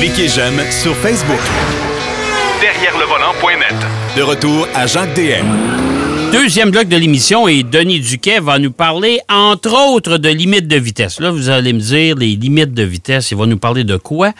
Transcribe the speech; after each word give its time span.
Cliquez 0.00 0.28
j'aime 0.28 0.58
sur 0.70 0.94
Facebook. 0.96 1.40
Derrière 2.60 2.96
le 2.98 3.04
volant.net. 3.04 3.76
De 4.16 4.22
retour 4.22 4.66
à 4.74 4.86
Jacques 4.86 5.12
DM. 5.14 5.44
Deuxième 6.32 6.70
bloc 6.70 6.88
de 6.88 6.96
l'émission 6.96 7.46
et 7.46 7.62
Denis 7.62 8.00
Duquet 8.00 8.40
va 8.40 8.58
nous 8.58 8.72
parler, 8.72 9.18
entre 9.28 9.94
autres, 9.94 10.16
de 10.16 10.30
limites 10.30 10.66
de 10.66 10.76
vitesse. 10.76 11.20
Là, 11.20 11.30
vous 11.30 11.50
allez 11.50 11.74
me 11.74 11.78
dire 11.78 12.16
les 12.16 12.36
limites 12.36 12.72
de 12.72 12.82
vitesse. 12.82 13.30
Il 13.30 13.36
va 13.38 13.44
nous 13.44 13.58
parler 13.58 13.84
de 13.84 13.98
quoi? 13.98 14.30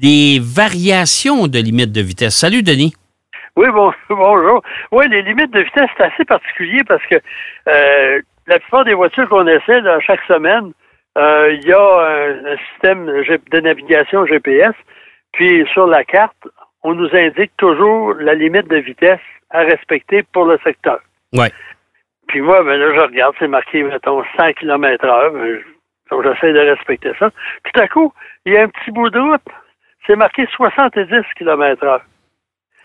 Les 0.00 0.38
variations 0.40 1.46
de 1.46 1.58
limites 1.58 1.92
de 1.92 2.00
vitesse. 2.00 2.34
Salut, 2.34 2.62
Denis. 2.62 2.94
Oui, 3.56 3.66
bon, 3.74 3.92
bonjour. 4.08 4.62
Oui, 4.90 5.04
les 5.10 5.22
limites 5.22 5.52
de 5.52 5.60
vitesse, 5.60 5.90
c'est 5.98 6.04
assez 6.04 6.24
particulier 6.24 6.80
parce 6.88 7.04
que 7.10 7.16
euh, 7.68 8.20
la 8.46 8.58
plupart 8.58 8.84
des 8.84 8.94
voitures 8.94 9.28
qu'on 9.28 9.46
essaie 9.46 9.82
là, 9.82 9.98
chaque 10.00 10.22
semaine, 10.26 10.64
euh, 10.68 10.72
il 11.16 11.64
y 11.64 11.72
a 11.72 12.32
un, 12.52 12.56
système 12.72 13.06
de 13.06 13.60
navigation 13.60 14.26
GPS. 14.26 14.74
Puis 15.32 15.66
sur 15.72 15.86
la 15.86 16.04
carte, 16.04 16.48
on 16.82 16.94
nous 16.94 17.08
indique 17.14 17.56
toujours 17.56 18.14
la 18.14 18.34
limite 18.34 18.68
de 18.68 18.76
vitesse 18.76 19.20
à 19.50 19.60
respecter 19.60 20.22
pour 20.32 20.44
le 20.44 20.58
secteur. 20.64 21.00
Oui. 21.32 21.46
Puis 22.28 22.40
moi, 22.40 22.62
ben 22.62 22.78
là, 22.78 22.94
je 22.94 23.00
regarde, 23.00 23.34
c'est 23.38 23.48
marqué, 23.48 23.82
mettons, 23.82 24.22
100 24.38 24.52
km 24.54 25.04
heure. 25.04 25.32
Ben, 25.32 25.58
donc, 26.10 26.24
j'essaie 26.24 26.52
de 26.52 26.60
respecter 26.60 27.12
ça. 27.18 27.30
Tout 27.64 27.80
à 27.80 27.88
coup, 27.88 28.12
il 28.44 28.54
y 28.54 28.56
a 28.56 28.62
un 28.62 28.68
petit 28.68 28.90
bout 28.90 29.10
de 29.10 29.18
route. 29.18 29.42
C'est 30.06 30.16
marqué 30.16 30.46
70 30.56 31.06
km 31.36 31.84
heure. 31.84 32.02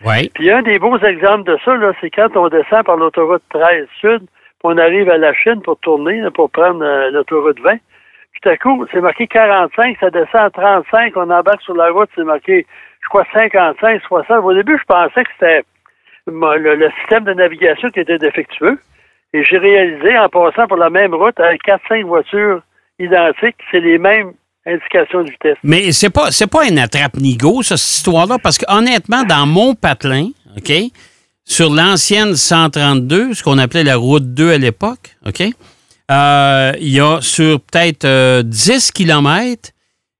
Oui. 0.04 0.30
Puis 0.34 0.50
un 0.50 0.62
des 0.62 0.78
beaux 0.78 0.98
exemples 0.98 1.50
de 1.50 1.58
ça, 1.64 1.74
là, 1.76 1.92
c'est 2.00 2.10
quand 2.10 2.36
on 2.36 2.48
descend 2.48 2.84
par 2.84 2.96
l'autoroute 2.96 3.42
13 3.50 3.86
Sud, 4.00 4.20
puis 4.20 4.64
on 4.64 4.78
arrive 4.78 5.08
à 5.10 5.16
la 5.16 5.32
Chine 5.32 5.62
pour 5.62 5.78
tourner, 5.78 6.22
pour 6.34 6.50
prendre 6.50 6.84
euh, 6.84 7.10
l'autoroute 7.10 7.58
20. 7.60 7.78
Tout 8.42 8.48
à 8.48 8.56
coup, 8.56 8.86
c'est 8.92 9.00
marqué 9.00 9.26
45, 9.26 9.96
ça 9.98 10.10
descend 10.10 10.42
à 10.42 10.50
35, 10.50 11.16
on 11.16 11.30
embarque 11.30 11.62
sur 11.62 11.74
la 11.74 11.90
route, 11.90 12.08
c'est 12.14 12.24
marqué, 12.24 12.66
je 13.02 13.08
crois, 13.08 13.24
55, 13.32 14.02
60. 14.02 14.44
Au 14.44 14.54
début, 14.54 14.78
je 14.78 14.84
pensais 14.84 15.24
que 15.24 15.30
c'était 15.38 15.62
le, 16.26 16.90
système 17.00 17.24
de 17.24 17.32
navigation 17.32 17.88
qui 17.90 18.00
était 18.00 18.18
défectueux. 18.18 18.78
Et 19.32 19.44
j'ai 19.44 19.58
réalisé, 19.58 20.18
en 20.18 20.28
passant 20.28 20.66
pour 20.66 20.76
la 20.76 20.90
même 20.90 21.14
route, 21.14 21.38
avec 21.40 21.62
4-5 21.64 22.04
voitures 22.04 22.62
identiques, 22.98 23.56
c'est 23.70 23.80
les 23.80 23.98
mêmes 23.98 24.32
indications 24.66 25.22
de 25.22 25.30
vitesse. 25.30 25.56
Mais 25.62 25.92
c'est 25.92 26.10
pas 26.10 26.30
c'est 26.30 26.50
pas 26.50 26.64
un 26.64 26.76
attrape-nigo, 26.76 27.62
cette 27.62 27.78
histoire-là, 27.78 28.36
parce 28.42 28.58
que 28.58 28.64
honnêtement, 28.68 29.24
dans 29.24 29.46
mon 29.46 29.74
patelin, 29.74 30.28
OK, 30.56 30.72
sur 31.44 31.70
l'ancienne 31.70 32.34
132, 32.34 33.34
ce 33.34 33.42
qu'on 33.42 33.58
appelait 33.58 33.84
la 33.84 33.96
route 33.96 34.34
2 34.34 34.52
à 34.52 34.58
l'époque, 34.58 35.16
OK, 35.26 35.42
euh, 36.10 36.72
il 36.80 36.88
y 36.88 37.00
a 37.00 37.20
sur 37.20 37.60
peut-être 37.60 38.42
10 38.42 38.70
euh, 38.70 38.92
km, 38.94 39.70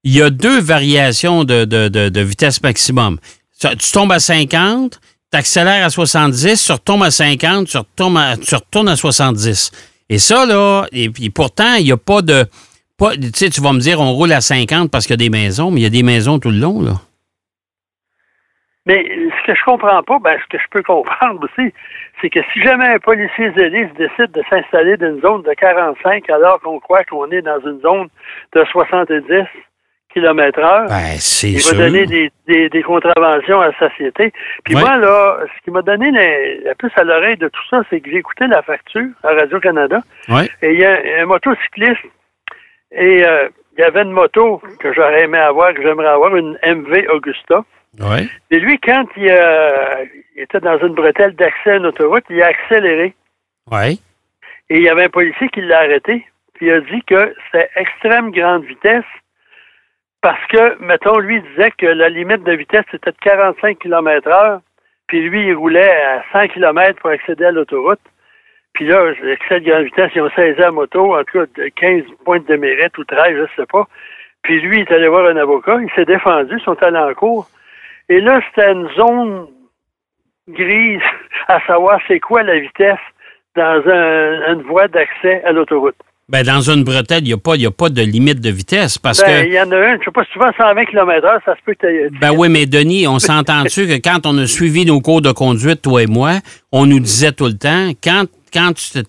il 0.05 0.15
y 0.15 0.23
a 0.23 0.31
deux 0.31 0.61
variations 0.61 1.45
de, 1.45 2.23
vitesse 2.23 2.63
maximum. 2.63 3.19
Tu 3.61 3.93
tombes 3.93 4.13
à 4.13 4.19
50, 4.19 5.01
tu 5.33 5.39
accélères 5.39 5.85
à 5.85 5.91
70, 5.91 6.65
tu 6.65 6.73
retombes 6.73 7.03
à 7.03 7.11
50, 7.11 7.67
tu 7.67 7.77
retournes 7.77 8.17
à, 8.17 8.37
tu 8.37 8.55
retournes 8.55 8.89
à 8.89 8.97
70. 8.97 9.73
Et 10.09 10.19
ça, 10.19 10.47
là, 10.47 10.87
et 10.93 11.11
pourtant, 11.31 11.75
il 11.75 11.85
n'y 11.85 11.93
a 11.93 11.97
pas 11.97 12.23
de. 12.23 12.45
Tu 12.99 13.31
sais, 13.35 13.51
tu 13.51 13.61
vas 13.61 13.73
me 13.73 13.81
dire, 13.81 14.01
on 14.01 14.13
roule 14.13 14.33
à 14.33 14.41
50 14.41 14.91
parce 14.91 15.07
qu'il 15.07 15.13
y 15.13 15.15
a 15.15 15.29
des 15.29 15.31
maisons, 15.31 15.71
mais 15.71 15.81
il 15.81 15.83
y 15.83 15.87
a 15.87 15.91
des 15.91 16.03
maisons 16.03 16.39
tout 16.39 16.51
le 16.51 16.59
long, 16.59 16.81
là. 16.81 16.93
Mais 18.87 19.05
ce 19.05 19.47
que 19.47 19.55
je 19.55 19.65
comprends 19.65 20.03
pas, 20.05 20.19
ben, 20.21 20.39
ce 20.43 20.57
que 20.57 20.63
je 20.63 20.69
peux 20.71 20.83
comprendre 20.83 21.41
aussi, 21.43 21.73
c'est 22.21 22.31
que 22.31 22.41
si 22.53 22.61
jamais 22.63 22.87
un 22.87 22.99
policier 22.99 23.53
zélé 23.57 23.87
décide 23.99 24.33
de 24.33 24.43
s'installer 24.49 24.97
dans 24.97 25.15
une 25.15 25.21
zone 25.21 25.43
de 25.43 25.53
45 25.53 26.29
alors 26.31 26.61
qu'on 26.61 26.81
croit 26.81 27.05
qu'on 27.05 27.31
est 27.31 27.43
dans 27.43 27.61
une 27.61 27.81
zone 27.81 28.09
de 28.55 28.65
70 28.65 29.23
km 30.13 30.59
heure, 30.61 30.87
ben, 30.89 31.19
il 31.43 31.61
va 31.61 31.77
donner 31.77 32.07
des, 32.07 32.69
des, 32.71 32.83
contraventions 32.83 33.61
à 33.61 33.69
la 33.69 33.79
société. 33.79 34.33
Puis 34.65 34.75
moi, 34.75 34.97
là, 34.97 35.41
ce 35.45 35.65
qui 35.65 35.71
m'a 35.71 35.83
donné 35.83 36.11
la, 36.11 36.75
plus 36.75 36.91
à 36.97 37.05
l'oreille 37.05 37.37
de 37.37 37.49
tout 37.49 37.63
ça, 37.69 37.83
c'est 37.91 38.01
que 38.01 38.11
j'ai 38.11 38.17
écouté 38.17 38.47
la 38.47 38.63
facture 38.63 39.09
à 39.23 39.35
Radio-Canada. 39.35 40.01
Et 40.63 40.73
il 40.73 40.81
y 40.81 40.87
a 40.87 40.97
un 41.21 41.27
motocycliste 41.27 42.01
et 42.93 43.27
euh, 43.27 43.49
il 43.77 43.83
y 43.83 43.85
avait 43.85 44.03
une 44.03 44.13
moto 44.13 44.63
que 44.81 44.93
j'aurais 44.95 45.25
aimé 45.25 45.39
avoir, 45.39 45.75
que 45.75 45.83
j'aimerais 45.83 46.09
avoir, 46.09 46.35
une 46.35 46.59
MV 46.65 47.09
Augusta. 47.13 47.63
Et 48.51 48.59
lui, 48.59 48.79
quand 48.79 49.07
euh, 49.19 50.05
il, 50.35 50.43
était 50.43 50.61
dans 50.61 50.79
une 50.79 50.95
bretelle 50.95 51.35
d'accès 51.35 51.71
à 51.71 51.77
une 51.77 51.87
autoroute, 51.87 52.25
il 52.31 52.43
a 52.43 52.49
accéléré. 52.49 53.15
Oui. 53.71 54.01
Et 54.69 54.79
il 54.79 54.83
y 54.83 54.89
avait 54.89 55.05
un 55.05 55.11
policier 55.11 55.49
qui 55.49 55.61
l'a 55.63 55.79
arrêté, 55.79 56.27
puis 56.55 56.67
il 56.67 56.73
a 56.73 56.81
dit 56.81 57.03
que 57.07 57.35
c'est 57.53 57.71
extrême 57.77 58.31
grande 58.33 58.65
vitesse 58.65 59.05
parce 60.21 60.45
que, 60.49 60.83
mettons, 60.83 61.19
lui 61.19 61.41
disait 61.41 61.71
que 61.79 61.87
la 61.87 62.09
limite 62.09 62.43
de 62.43 62.53
vitesse 62.53 62.85
c'était 62.91 63.13
de 63.13 63.17
45 63.21 63.79
km 63.79 64.29
heure, 64.29 64.61
puis 65.07 65.23
lui, 65.23 65.47
il 65.47 65.55
roulait 65.55 65.89
à 65.89 66.25
100 66.33 66.49
km 66.49 67.01
pour 67.01 67.11
accéder 67.11 67.45
à 67.45 67.53
l'autoroute. 67.53 68.01
Puis 68.73 68.87
là, 68.87 69.13
excès 69.31 69.61
de 69.61 69.71
grande 69.71 69.85
vitesse, 69.85 70.11
ils 70.15 70.23
ont 70.23 70.31
saisi 70.31 70.59
la 70.59 70.71
moto, 70.71 71.17
en 71.17 71.25
tout 71.25 71.47
cas 71.47 71.71
15 71.77 72.03
points 72.25 72.41
de 72.41 72.57
mérite 72.57 72.99
ou 72.99 73.05
13, 73.05 73.37
je 73.37 73.43
ne 73.43 73.47
sais 73.57 73.67
pas. 73.67 73.87
Puis 74.43 74.61
lui, 74.61 74.79
il 74.79 74.83
est 74.83 74.93
allé 74.93 75.09
voir 75.09 75.27
un 75.27 75.37
avocat, 75.37 75.79
il 75.81 75.91
s'est 75.95 76.05
défendu, 76.05 76.57
ils 76.59 76.65
sont 76.65 76.81
allés 76.83 76.99
en 76.99 77.15
cours. 77.15 77.49
Et 78.09 78.21
là, 78.21 78.41
c'était 78.49 78.73
une 78.73 78.89
zone 78.97 79.47
grise 80.49 81.03
à 81.49 81.61
savoir 81.67 82.01
c'est 82.07 82.21
quoi 82.21 82.43
la 82.43 82.59
vitesse 82.59 82.99
dans 83.57 83.83
une 84.55 84.63
voie 84.63 84.89
d'accès 84.89 85.43
à 85.45 85.53
l'autoroute. 85.53 85.97
Ben, 86.29 86.43
dans 86.43 86.61
une 86.61 86.83
bretelle, 86.83 87.23
il 87.23 87.29
n'y 87.29 87.33
a, 87.35 87.37
pas, 87.37 87.55
a 87.55 87.71
pas 87.71 87.89
de 87.89 88.03
limite 88.03 88.41
de 88.41 88.51
vitesse 88.51 88.99
parce 88.99 89.21
ben, 89.21 89.45
que. 89.45 89.47
Il 89.47 89.55
y 89.55 89.61
en 89.61 89.71
a 89.71 89.77
une, 89.77 89.99
je 90.01 90.05
sais 90.07 90.11
pas, 90.11 90.23
à 90.23 90.53
120 90.71 90.85
km/h, 90.87 91.45
ça 91.45 91.55
se 91.55 91.61
peut 91.65 91.75
que 91.75 92.19
Ben 92.19 92.33
oui, 92.37 92.49
mais 92.49 92.67
Denis, 92.67 93.07
on 93.07 93.21
s'entend-tu 93.21 93.87
que 93.87 93.95
quand 94.03 94.27
on 94.27 94.37
a 94.39 94.47
suivi 94.47 94.85
nos 94.85 95.01
cours 95.01 95.23
de 95.23 95.31
conduite, 95.31 95.83
toi 95.83 96.03
et 96.03 96.09
moi, 96.09 96.33
on 96.73 96.85
nous 96.85 96.99
disait 96.99 97.31
tout 97.31 97.47
le 97.47 97.57
temps, 97.57 97.91
quand, 98.03 98.25
quand 98.53 98.73
tu, 98.75 99.05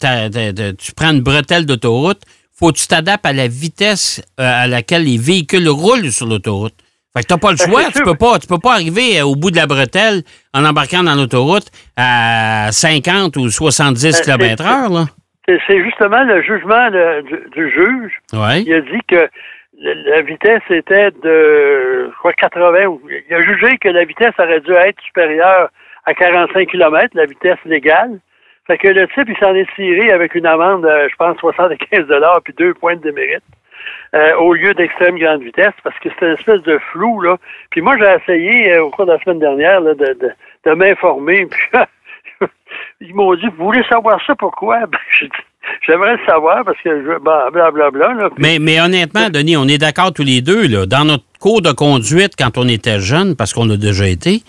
tu 0.78 0.92
prends 0.96 1.12
une 1.12 1.22
bretelle 1.22 1.66
d'autoroute, 1.66 2.22
faut 2.54 2.72
que 2.72 2.78
tu 2.78 2.88
t'adaptes 2.88 3.26
à 3.26 3.34
la 3.34 3.48
vitesse 3.48 4.24
euh, 4.40 4.64
à 4.64 4.68
laquelle 4.68 5.04
les 5.04 5.18
véhicules 5.18 5.68
roulent 5.68 6.12
sur 6.12 6.28
l'autoroute. 6.28 6.76
Fait 7.18 7.24
que 7.24 7.30
t'as 7.30 7.40
pas 7.40 7.52
le 7.52 7.58
choix. 7.58 7.82
Tu 7.96 8.04
peux 8.04 8.16
pas, 8.16 8.38
tu 8.38 8.48
peux 8.48 8.60
pas 8.60 8.74
arriver 8.74 9.20
euh, 9.20 9.26
au 9.26 9.36
bout 9.36 9.50
de 9.50 9.56
la 9.56 9.66
bretelle 9.66 10.22
en 10.54 10.64
embarquant 10.64 11.02
dans 11.02 11.16
l'autoroute 11.16 11.66
à 11.98 12.68
50 12.72 13.36
ou 13.38 13.50
70 13.50 14.22
km 14.22 14.64
heure, 14.64 14.90
là. 14.90 15.06
C'est 15.48 15.82
justement 15.84 16.24
le 16.24 16.42
jugement 16.44 16.92
du, 17.56 17.72
juge. 17.72 18.12
Ouais. 18.34 18.62
Il 18.64 18.74
a 18.74 18.82
dit 18.82 19.00
que 19.08 19.30
la 19.82 20.22
vitesse 20.22 20.62
était 20.70 21.12
de, 21.24 22.10
je 22.12 22.18
crois, 22.20 22.34
80. 22.34 23.00
Il 23.30 23.34
a 23.34 23.44
jugé 23.44 23.78
que 23.78 23.88
la 23.88 24.04
vitesse 24.04 24.34
aurait 24.38 24.60
dû 24.60 24.74
être 24.74 25.02
supérieure 25.02 25.70
à 26.06 26.14
45 26.14 26.68
km, 26.68 27.08
la 27.14 27.26
vitesse 27.26 27.58
légale. 27.66 28.20
Fait 28.68 28.78
que 28.78 28.90
le 28.90 29.08
type, 29.08 29.30
il 29.30 29.38
s'en 29.38 29.56
est 29.56 29.74
tiré 29.76 30.12
avec 30.12 30.36
une 30.36 30.46
amende, 30.46 30.86
je 31.10 31.16
pense, 31.16 31.38
75 31.38 32.06
puis 32.44 32.54
deux 32.58 32.74
points 32.74 32.98
de 32.98 33.02
démérite. 33.02 33.44
Euh, 34.16 34.36
au 34.38 34.54
lieu 34.54 34.74
d'extrême 34.74 35.18
grande 35.18 35.44
vitesse 35.44 35.74
parce 35.84 35.98
que 36.00 36.10
c'était 36.10 36.28
une 36.28 36.38
espèce 36.38 36.62
de 36.62 36.80
flou. 36.92 37.22
Là. 37.22 37.38
Puis 37.72 37.82
moi, 37.82 37.98
j'ai 37.98 38.16
essayé 38.24 38.74
euh, 38.74 38.84
au 38.84 38.90
cours 38.90 39.06
de 39.06 39.12
la 39.12 39.20
semaine 39.20 39.40
dernière 39.40 39.82
là, 39.82 39.94
de, 39.96 40.06
de, 40.14 40.32
de 40.66 40.72
m'informer. 40.74 41.46
Puis 41.46 41.80
ils 43.02 43.14
m'ont 43.14 43.36
dit, 43.36 43.48
vous 43.58 43.66
voulez 43.66 43.84
savoir 43.90 44.20
ça 44.26 44.36
pourquoi? 44.36 44.80
Ben, 44.88 45.30
J'aimerais 45.86 46.14
le 46.14 46.26
savoir 46.26 46.64
parce 46.64 46.78
que 46.82 46.90
je, 46.90 47.20
blablabla. 47.20 47.92
Bla, 47.92 48.30
mais, 48.38 48.58
mais 48.58 48.80
honnêtement, 48.80 49.30
Denis, 49.30 49.58
on 49.58 49.68
est 49.68 49.78
d'accord 49.78 50.14
tous 50.14 50.24
les 50.24 50.42
deux. 50.42 50.66
Là. 50.66 50.86
Dans 50.86 51.04
notre 51.04 51.26
cours 51.42 51.62
de 51.62 51.74
conduite, 51.74 52.36
quand 52.40 52.58
on 52.58 52.70
était 52.70 53.02
jeune, 53.02 53.36
parce 53.36 53.52
qu'on 53.52 53.70
a 53.70 53.76
déjà 53.76 54.08
été, 54.08 54.44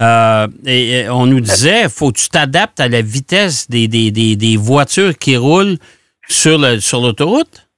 euh, 0.00 0.46
et, 0.64 1.08
on 1.10 1.26
nous 1.26 1.40
disait, 1.40 1.88
faut 1.88 2.12
que 2.12 2.18
tu 2.20 2.28
t'adaptes 2.28 2.78
à 2.78 2.88
la 2.88 3.02
vitesse 3.02 3.68
des, 3.68 3.88
des, 3.88 4.12
des, 4.12 4.36
des 4.36 4.56
voitures 4.56 5.18
qui 5.18 5.36
roulent 5.36 5.76
sur 6.28 6.58
l'autoroute. 6.58 7.68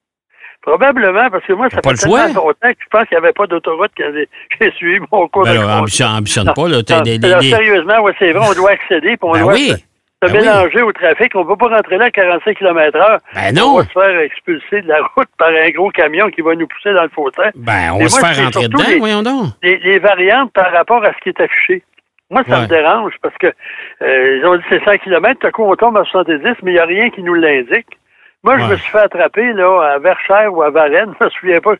Probablement, 0.62 1.28
parce 1.28 1.45
que 1.45 1.55
moi, 1.55 1.69
ça 1.71 1.81
fait 1.83 1.95
tellement 1.95 2.27
longtemps 2.34 2.71
que 2.71 2.78
je 2.78 2.89
pense 2.89 3.09
qu'il 3.09 3.19
n'y 3.19 3.25
avait 3.25 3.33
pas 3.33 3.49
d'autoroute 3.49 3.91
quand 3.97 4.11
j'ai 4.61 4.71
suivi 4.73 5.00
mon 5.11 5.27
cours 5.27 5.42
ben 5.42 5.54
de 5.54 5.59
là, 5.59 5.78
ambitionne, 5.78 6.13
ambitionne 6.13 6.53
pas. 6.54 6.69
Là, 6.69 6.78
sérieusement, 6.86 7.95
oui, 8.03 8.13
c'est 8.19 8.31
vrai, 8.31 8.47
on 8.48 8.54
doit 8.54 8.71
accéder, 8.71 9.16
puis 9.16 9.19
on 9.22 9.33
ben 9.33 9.41
doit 9.41 9.54
oui. 9.54 9.71
se, 9.71 9.77
ben 10.22 10.33
mélanger 10.33 10.83
au 10.83 10.92
trafic. 10.92 11.34
On 11.34 11.41
ne 11.41 11.48
peut 11.48 11.57
pas 11.57 11.66
rentrer 11.66 11.98
là 11.98 12.04
à 12.04 12.10
45 12.13 12.57
km 12.57 12.97
h 12.97 13.19
Ben 13.34 13.54
non. 13.57 13.75
On 13.75 13.77
va 13.78 13.84
se 13.84 13.91
faire 13.91 14.21
expulser 14.21 14.83
de 14.83 14.89
la 14.89 15.03
route 15.16 15.28
par 15.36 15.48
un 15.48 15.71
gros 15.71 15.91
camion 15.91 16.31
qui 16.31 16.42
va 16.42 16.54
nous 16.54 16.69
pousser 16.69 16.95
dans 16.95 17.03
le 17.03 17.09
fauteuil. 17.09 17.51
Ben, 17.57 17.91
on 17.95 17.98
va 17.98 18.09
se 18.09 18.21
faire 18.21 18.45
rentrer 18.45 18.69
dedans, 18.69 18.84
voyons 18.98 19.22
donc. 19.25 19.47
Les, 19.65 19.98
variantes 19.98 20.53
par 20.53 20.71
rapport 20.71 21.04
à 21.04 21.13
ce 21.13 21.19
qui 21.25 21.31
est 21.31 21.41
affiché. 21.41 21.83
Moi, 22.31 22.45
ça 22.48 22.60
me 22.60 22.66
dérange 22.66 23.15
parce 23.21 23.36
que 23.36 23.48
euh, 23.48 24.39
ils 24.39 24.47
ont 24.47 24.57
dit 24.57 24.63
c'est 24.71 24.83
100 24.84 24.98
km, 24.98 25.41
tout 25.41 25.47
à 25.48 25.51
coup 25.51 25.65
on 25.65 25.75
tombe 25.75 25.97
à 25.97 26.04
70, 26.04 26.41
mais 26.63 26.71
il 26.71 26.75
n'y 26.75 26.78
a 26.78 26.86
rien 26.86 27.10
qui 27.10 27.22
nous 27.22 27.34
l'indique. 27.34 27.98
Moi, 28.44 28.59
je 28.59 28.65
me 28.65 28.77
suis 28.77 28.91
fait 28.91 28.98
attraper 28.98 29.53
là, 29.53 29.92
à 29.94 29.98
Verchères 29.98 30.53
ou 30.53 30.62
à 30.62 30.71
Varennes, 30.71 31.15
je 31.21 31.24
me 31.24 31.30
souviens 31.30 31.60
pas. 31.60 31.74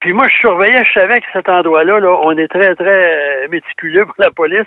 Puis 0.00 0.12
moi, 0.12 0.26
je 0.28 0.38
surveillais, 0.38 0.84
je 0.84 0.92
savais 1.00 1.20
que 1.20 1.26
cet 1.32 1.48
endroit-là, 1.48 1.98
là, 2.00 2.18
on 2.22 2.36
est 2.38 2.48
très, 2.48 2.74
très 2.74 3.44
euh, 3.44 3.48
méticuleux 3.48 4.06
pour 4.06 4.14
la 4.18 4.30
police. 4.30 4.66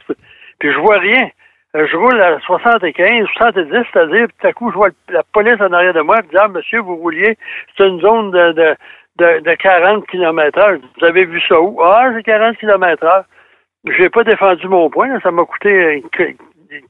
Puis 0.59 0.71
je 0.71 0.77
vois 0.77 0.99
rien. 0.99 1.29
Euh, 1.75 1.87
je 1.89 1.95
roule 1.95 2.21
à 2.21 2.37
75, 2.41 3.27
70, 3.37 3.71
c'est-à-dire, 3.91 4.27
tout 4.27 4.47
à 4.47 4.53
coup, 4.53 4.69
je 4.71 4.75
vois 4.75 4.89
la 5.09 5.23
police 5.23 5.59
en 5.61 5.71
arrière 5.71 5.93
de 5.93 6.01
moi, 6.01 6.17
puis 6.21 6.37
ah, 6.37 6.49
monsieur, 6.49 6.81
vous 6.81 6.97
rouliez, 6.97 7.37
c'est 7.77 7.87
une 7.87 8.01
zone 8.01 8.31
de, 8.31 8.75
de, 9.17 9.55
40 9.55 10.05
km 10.07 10.59
heure. 10.59 10.77
Vous 10.99 11.05
avez 11.05 11.25
vu 11.25 11.41
ça 11.47 11.59
où? 11.61 11.81
Ah, 11.81 12.11
j'ai 12.13 12.23
40 12.23 12.57
km 12.57 13.03
heure. 13.05 13.23
J'ai 13.85 14.09
pas 14.09 14.23
défendu 14.23 14.67
mon 14.67 14.89
point. 14.89 15.17
Ça 15.21 15.31
m'a 15.31 15.45
coûté 15.45 15.69
euh, 15.69 16.33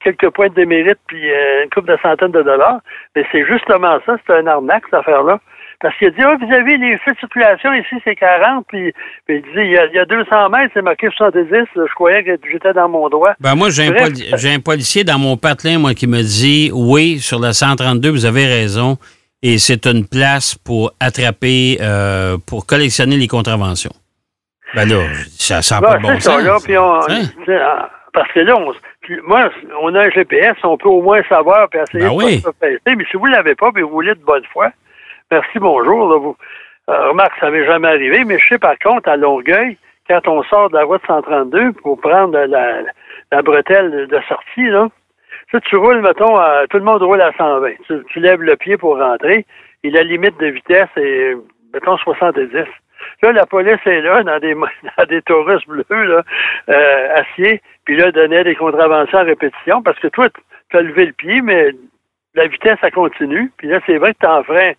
quelques 0.03 0.29
points 0.29 0.49
de 0.49 0.53
démérite 0.53 0.99
puis 1.07 1.23
une 1.23 1.69
couple 1.69 1.91
de 1.91 1.97
centaines 2.01 2.31
de 2.31 2.41
dollars. 2.41 2.79
Mais 3.15 3.25
c'est 3.31 3.45
justement 3.45 3.97
ça. 4.05 4.17
C'est 4.25 4.33
un 4.33 4.47
arnaque, 4.47 4.83
cette 4.85 4.99
affaire-là. 4.99 5.39
Parce 5.81 5.97
qu'il 5.97 6.07
a 6.09 6.11
dit, 6.11 6.21
ah, 6.21 6.37
vous 6.39 6.53
avez 6.53 6.77
les 6.77 6.97
feux 6.99 7.13
de 7.13 7.17
circulation, 7.17 7.73
ici, 7.73 7.95
c'est 8.03 8.15
40. 8.15 8.65
Puis, 8.67 8.93
il 9.29 9.41
dit, 9.41 9.47
il 9.55 9.91
y, 9.93 9.99
a, 9.99 10.05
200 10.05 10.49
mètres, 10.49 10.71
c'est 10.75 10.83
marqué 10.83 11.09
70. 11.09 11.47
je 11.75 11.93
croyais 11.95 12.23
que 12.23 12.37
j'étais 12.51 12.73
dans 12.73 12.87
mon 12.87 13.09
droit. 13.09 13.33
Ben, 13.39 13.55
moi, 13.55 13.69
j'ai 13.71 13.87
un, 13.87 14.59
policier 14.59 15.03
dans 15.03 15.17
mon 15.17 15.37
patelin, 15.37 15.79
moi, 15.79 15.95
qui 15.95 16.05
me 16.05 16.21
dit, 16.21 16.69
oui, 16.71 17.17
sur 17.17 17.39
la 17.39 17.53
132, 17.53 18.11
vous 18.11 18.25
avez 18.25 18.45
raison. 18.45 18.97
Et 19.41 19.57
c'est 19.57 19.87
une 19.87 20.07
place 20.07 20.53
pour 20.53 20.91
attraper, 20.99 21.79
euh, 21.81 22.37
pour 22.47 22.67
collectionner 22.67 23.17
les 23.17 23.27
contraventions. 23.27 23.93
Ben 24.75 24.87
là, 24.87 25.03
ça 25.27 25.59
n'a 25.75 25.81
pas 25.81 25.97
de 25.97 26.01
bon 26.03 26.19
sens. 26.19 26.43
là, 26.43 26.57
puis 26.63 26.77
on, 26.77 27.01
hein? 27.01 27.23
parce 28.13 28.31
que 28.31 28.39
là, 28.39 28.55
moi, 29.23 29.49
on 29.81 29.95
a 29.95 30.05
un 30.05 30.09
GPS, 30.09 30.57
on 30.63 30.77
peut 30.77 30.89
au 30.89 31.01
moins 31.01 31.23
savoir 31.23 31.69
puis 31.69 31.79
essayer 31.79 32.07
ben 32.07 32.15
de 32.15 32.41
se 32.41 32.49
passer. 32.49 32.79
Mais 32.85 33.05
si 33.09 33.17
vous 33.17 33.27
ne 33.27 33.33
l'avez 33.33 33.55
pas, 33.55 33.71
puis 33.71 33.83
vous 33.83 33.89
voulez 33.89 34.15
de 34.15 34.23
bonne 34.23 34.45
foi, 34.45 34.71
Merci, 35.31 35.59
bonjour. 35.59 36.19
vous, 36.19 36.35
euh, 36.89 37.07
remarque, 37.07 37.39
ça 37.39 37.49
m'est 37.49 37.65
jamais 37.65 37.87
arrivé, 37.87 38.25
mais 38.25 38.37
je 38.37 38.49
sais 38.49 38.59
par 38.59 38.77
contre, 38.79 39.07
à 39.07 39.15
Longueuil, 39.15 39.77
quand 40.09 40.27
on 40.27 40.43
sort 40.43 40.69
de 40.69 40.75
la 40.75 40.83
route 40.83 41.01
132 41.07 41.71
pour 41.71 42.01
prendre 42.01 42.37
la, 42.37 43.41
bretelle 43.41 44.07
de 44.07 44.19
sortie, 44.27 44.67
là, 44.67 44.89
tu 45.63 45.77
roules, 45.77 46.01
mettons, 46.01 46.37
tout 46.69 46.77
le 46.77 46.83
monde 46.83 47.01
roule 47.01 47.21
à 47.21 47.31
120. 47.37 47.69
Tu, 48.09 48.19
lèves 48.19 48.41
le 48.41 48.57
pied 48.57 48.75
pour 48.75 48.97
rentrer 48.97 49.45
et 49.83 49.89
la 49.89 50.03
limite 50.03 50.37
de 50.37 50.47
vitesse 50.47 50.89
est, 50.97 51.37
mettons, 51.73 51.97
70. 51.97 52.51
Là, 53.21 53.31
la 53.31 53.45
police 53.45 53.79
est 53.85 54.01
là, 54.01 54.23
dans 54.23 54.39
des, 54.39 54.53
dans 54.97 55.05
des 55.07 55.21
taurus 55.21 55.65
bleus, 55.67 55.85
là, 55.89 56.23
euh, 56.69 57.15
acier, 57.15 57.61
puis 57.85 57.97
là, 57.97 58.11
donnait 58.11 58.43
des 58.43 58.55
contraventions 58.55 59.19
à 59.19 59.23
répétition 59.23 59.81
parce 59.81 59.99
que 59.99 60.07
toi, 60.07 60.27
tu 60.69 60.77
as 60.77 60.81
levé 60.81 61.05
le 61.05 61.13
pied, 61.13 61.41
mais 61.41 61.71
la 62.35 62.47
vitesse, 62.47 62.77
ça 62.81 62.91
continue. 62.91 63.51
Puis 63.57 63.67
là, 63.67 63.79
c'est 63.85 63.97
vrai 63.97 64.13
que 64.13 64.19
tu 64.21 64.27
en 64.27 64.43
freins 64.43 64.73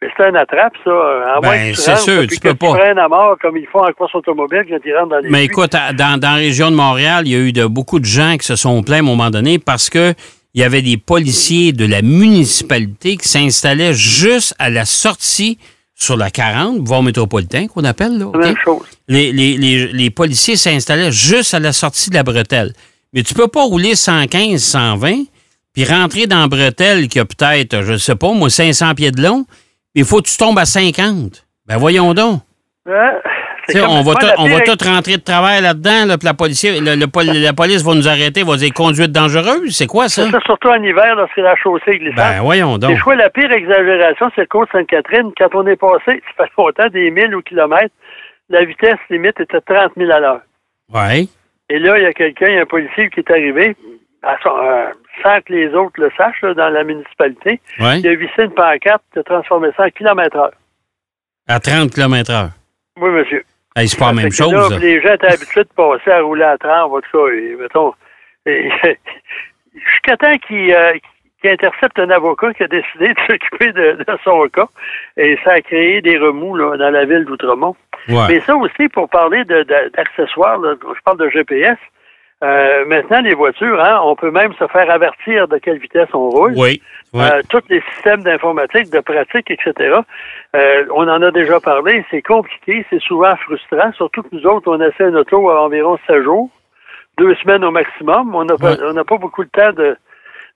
mais 0.00 0.08
c'est 0.16 0.26
un 0.26 0.34
attrape, 0.36 0.74
ça. 0.84 0.90
Moins 0.90 1.40
ben, 1.40 1.74
c'est 1.74 1.96
sûr, 1.96 2.26
tu 2.28 2.38
peux 2.38 2.54
pas. 2.54 2.76
à 2.76 3.08
mort 3.08 3.36
comme 3.40 3.56
ils 3.56 3.66
font 3.66 3.80
en 3.80 3.92
course 3.92 4.14
automobile 4.14 4.64
quand 4.68 4.78
ils 4.84 4.94
rentrent 4.94 5.08
dans 5.08 5.18
les 5.18 5.28
Mais 5.28 5.44
écoute, 5.44 5.72
dans, 5.72 6.20
dans 6.20 6.28
la 6.28 6.34
région 6.34 6.70
de 6.70 6.76
Montréal, 6.76 7.24
il 7.26 7.32
y 7.32 7.34
a 7.34 7.40
eu 7.40 7.52
de, 7.52 7.66
beaucoup 7.66 7.98
de 7.98 8.04
gens 8.04 8.36
qui 8.36 8.46
se 8.46 8.54
sont 8.54 8.82
plaints 8.82 8.96
à 8.96 9.00
un 9.00 9.02
moment 9.02 9.30
donné 9.30 9.58
parce 9.58 9.90
que 9.90 10.14
il 10.54 10.60
y 10.60 10.64
avait 10.64 10.82
des 10.82 10.96
policiers 10.96 11.72
de 11.72 11.84
la 11.84 12.02
municipalité 12.02 13.16
qui 13.16 13.28
s'installaient 13.28 13.92
juste 13.92 14.54
à 14.58 14.70
la 14.70 14.84
sortie 14.84 15.58
sur 15.98 16.16
la 16.16 16.30
40, 16.30 16.78
voire 16.86 17.02
métropolitain 17.02 17.66
qu'on 17.66 17.84
appelle. 17.84 18.16
Là, 18.18 18.26
Même 18.38 18.56
chose. 18.64 18.86
Les, 19.08 19.32
les, 19.32 19.56
les, 19.56 19.88
les 19.88 20.10
policiers 20.10 20.56
s'installaient 20.56 21.10
juste 21.10 21.54
à 21.54 21.58
la 21.58 21.72
sortie 21.72 22.08
de 22.08 22.14
la 22.14 22.22
bretelle. 22.22 22.72
Mais 23.12 23.22
tu 23.22 23.34
peux 23.34 23.48
pas 23.48 23.62
rouler 23.64 23.96
115, 23.96 24.62
120, 24.62 25.24
puis 25.72 25.84
rentrer 25.84 26.26
dans 26.26 26.40
la 26.40 26.48
bretelle 26.48 27.08
qui 27.08 27.18
a 27.18 27.24
peut-être, 27.24 27.82
je 27.82 27.96
sais 27.96 28.14
pas, 28.14 28.32
moi, 28.32 28.48
500 28.48 28.94
pieds 28.94 29.10
de 29.10 29.20
long, 29.20 29.44
il 29.94 30.04
faut 30.04 30.22
que 30.22 30.28
tu 30.28 30.36
tombes 30.36 30.58
à 30.58 30.66
50. 30.66 31.44
Ben 31.66 31.76
voyons 31.76 32.14
donc. 32.14 32.42
On 33.74 34.02
va, 34.02 34.14
on 34.38 34.48
va 34.48 34.60
tout 34.60 34.84
rentrer 34.84 35.16
de 35.16 35.22
travail 35.22 35.62
là-dedans, 35.62 36.06
là, 36.06 36.18
puis 36.18 36.26
la, 36.26 36.34
police, 36.34 36.64
la 36.64 37.52
police 37.52 37.82
va 37.84 37.94
nous 37.94 38.08
arrêter, 38.08 38.42
va 38.42 38.56
dire 38.56 38.72
conduite 38.72 39.12
dangereuse. 39.12 39.76
C'est 39.76 39.86
quoi 39.86 40.08
ça? 40.08 40.30
ça 40.30 40.40
surtout 40.44 40.68
en 40.68 40.82
hiver, 40.82 41.14
lorsque 41.16 41.36
la 41.36 41.56
chaussée 41.56 41.98
glissante. 41.98 42.16
Ben 42.16 42.40
voyons 42.42 42.78
donc. 42.78 42.98
La 43.16 43.30
pire 43.30 43.50
exagération, 43.50 44.30
c'est 44.34 44.42
le 44.42 44.46
côte 44.46 44.68
Sainte-Catherine. 44.72 45.32
Quand 45.36 45.54
on 45.54 45.66
est 45.66 45.76
passé, 45.76 46.22
ça 46.36 46.44
fait 46.44 46.52
longtemps, 46.56 46.88
des 46.88 47.10
milles 47.10 47.34
ou 47.34 47.42
kilomètres, 47.42 47.94
la 48.48 48.64
vitesse 48.64 48.98
limite 49.10 49.38
était 49.40 49.60
30 49.60 49.92
000 49.96 50.10
à 50.10 50.20
l'heure. 50.20 50.40
Oui. 50.94 51.28
Et 51.70 51.78
là, 51.78 51.98
il 51.98 52.04
y 52.04 52.06
a 52.06 52.12
quelqu'un, 52.12 52.46
il 52.48 52.54
y 52.54 52.58
a 52.58 52.62
un 52.62 52.66
policier 52.66 53.10
qui 53.10 53.20
est 53.20 53.30
arrivé, 53.30 53.76
euh, 54.24 54.86
sans 55.22 55.40
que 55.42 55.52
les 55.52 55.68
autres 55.74 56.00
le 56.00 56.10
sachent 56.16 56.56
dans 56.56 56.70
la 56.70 56.84
municipalité. 56.84 57.60
Il 57.78 58.08
a 58.08 58.14
vissé 58.14 58.42
une 58.42 58.54
pancarte 58.54 59.02
de 59.14 59.22
transformer 59.22 59.68
ça 59.76 59.84
en 59.84 59.90
kilomètre 59.90 60.36
heure. 60.36 60.52
À 61.46 61.60
30 61.60 61.92
km 61.92 62.30
heure? 62.30 62.50
Oui, 63.00 63.10
monsieur. 63.10 63.44
C'est 63.76 63.98
pas 63.98 64.06
la 64.06 64.12
même 64.12 64.32
chose. 64.32 64.78
les 64.80 65.00
gens 65.00 65.14
étaient 65.14 65.32
habitués 65.32 65.64
de 65.64 65.68
passer 65.74 66.10
à 66.10 66.20
rouler 66.20 66.44
à 66.44 66.58
30, 66.58 66.92
en 66.92 67.00
tout 67.00 67.02
cas, 67.12 67.32
et, 67.32 67.56
mettons, 67.56 67.92
jusqu'à 68.46 70.16
temps 70.16 70.36
qu'il 70.38 70.72
euh, 70.72 70.94
intercepte 71.44 71.98
un 71.98 72.10
avocat 72.10 72.52
qui 72.54 72.64
a 72.64 72.68
décidé 72.68 73.08
de 73.08 73.20
s'occuper 73.28 73.72
de, 73.72 74.04
son 74.24 74.48
cas. 74.48 74.68
Et 75.16 75.38
ça 75.44 75.52
a 75.52 75.60
créé 75.60 76.00
des 76.00 76.18
remous 76.18 76.56
là, 76.56 76.76
dans 76.76 76.90
la 76.90 77.04
ville 77.04 77.24
d'Outremont. 77.24 77.76
Mais 78.08 78.40
ça 78.40 78.56
aussi, 78.56 78.88
pour 78.88 79.08
parler 79.08 79.44
d'accessoires, 79.44 80.58
je 80.62 81.00
parle 81.04 81.18
de 81.18 81.28
GPS, 81.28 81.76
euh, 82.44 82.84
maintenant, 82.86 83.20
les 83.20 83.34
voitures, 83.34 83.82
hein, 83.82 84.00
on 84.04 84.14
peut 84.14 84.30
même 84.30 84.52
se 84.54 84.66
faire 84.68 84.88
avertir 84.90 85.48
de 85.48 85.58
quelle 85.58 85.78
vitesse 85.78 86.08
on 86.14 86.30
roule. 86.30 86.54
Oui. 86.56 86.80
Euh, 87.14 87.42
tous 87.48 87.62
les 87.68 87.82
systèmes 87.94 88.22
d'informatique, 88.22 88.90
de 88.90 89.00
pratique, 89.00 89.50
etc. 89.50 89.96
Euh, 90.54 90.84
on 90.94 91.08
en 91.08 91.20
a 91.22 91.30
déjà 91.32 91.58
parlé. 91.58 92.04
C'est 92.10 92.22
compliqué, 92.22 92.86
c'est 92.90 93.00
souvent 93.00 93.34
frustrant. 93.36 93.92
Surtout 93.96 94.22
que 94.22 94.28
nous 94.32 94.46
autres, 94.46 94.70
on 94.70 94.80
essaie 94.80 95.04
un 95.04 95.14
auto 95.16 95.50
à 95.50 95.64
environ 95.64 95.98
16 96.06 96.22
jours, 96.22 96.50
deux 97.16 97.34
semaines 97.36 97.64
au 97.64 97.72
maximum. 97.72 98.32
On 98.34 98.44
n'a 98.44 98.56
pas, 98.56 98.76
on 98.84 98.92
n'a 98.92 99.04
pas 99.04 99.16
beaucoup 99.16 99.42
de 99.42 99.50
temps 99.50 99.72
de, 99.72 99.96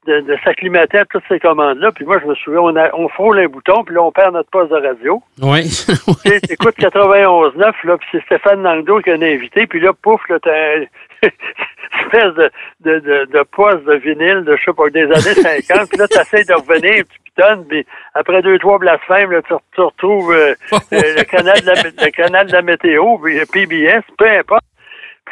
de, 0.06 0.36
s'acclimater 0.44 0.98
à 0.98 1.04
toutes 1.04 1.24
ces 1.28 1.40
commandes-là. 1.40 1.90
Puis 1.90 2.04
moi, 2.04 2.20
je 2.22 2.28
me 2.28 2.34
souviens, 2.36 2.60
on, 2.60 2.76
a, 2.76 2.94
on 2.94 3.08
frôle 3.08 3.40
un 3.40 3.48
bouton, 3.48 3.82
puis 3.82 3.96
là, 3.96 4.02
on 4.02 4.12
perd 4.12 4.34
notre 4.34 4.50
poste 4.50 4.70
de 4.70 4.76
radio. 4.76 5.20
Oui. 5.40 5.62
tu 6.24 6.52
écoutes 6.52 6.78
91.9, 6.78 7.58
là, 7.58 7.98
puis 7.98 8.08
c'est 8.12 8.22
Stéphane 8.26 8.62
Langdo 8.62 9.00
qui 9.00 9.10
a 9.10 9.14
invité, 9.14 9.66
puis 9.66 9.80
là, 9.80 9.92
pouf, 10.00 10.20
là, 10.28 10.38
t'as 10.40 10.84
espèce 11.22 12.34
de, 12.34 12.50
de, 12.80 12.98
de, 13.00 13.32
de 13.32 13.42
poste 13.54 13.84
de 13.84 13.94
vinyle 13.94 14.44
de, 14.44 14.56
je 14.56 14.64
sais 14.64 14.72
pas, 14.72 14.88
des 14.90 15.04
années 15.04 15.62
50. 15.66 15.88
puis 15.88 15.98
là, 15.98 16.08
tu 16.08 16.18
essaies 16.18 16.44
de 16.44 16.54
revenir, 16.54 17.04
tu 17.04 17.18
pitonnes, 17.24 17.64
puis 17.68 17.86
après 18.14 18.42
deux, 18.42 18.58
trois 18.58 18.78
blasphèmes, 18.78 19.32
là, 19.32 19.40
tu, 19.42 19.80
retrouves 19.80 20.32
euh, 20.32 20.54
euh, 20.72 20.78
le, 20.90 21.22
canal 21.24 21.60
de 21.60 21.66
la, 21.66 22.06
le 22.06 22.10
canal 22.10 22.46
de 22.46 22.52
la 22.52 22.62
météo, 22.62 23.18
puis 23.18 23.40
PBS, 23.52 24.02
peu 24.18 24.28
importe. 24.28 24.64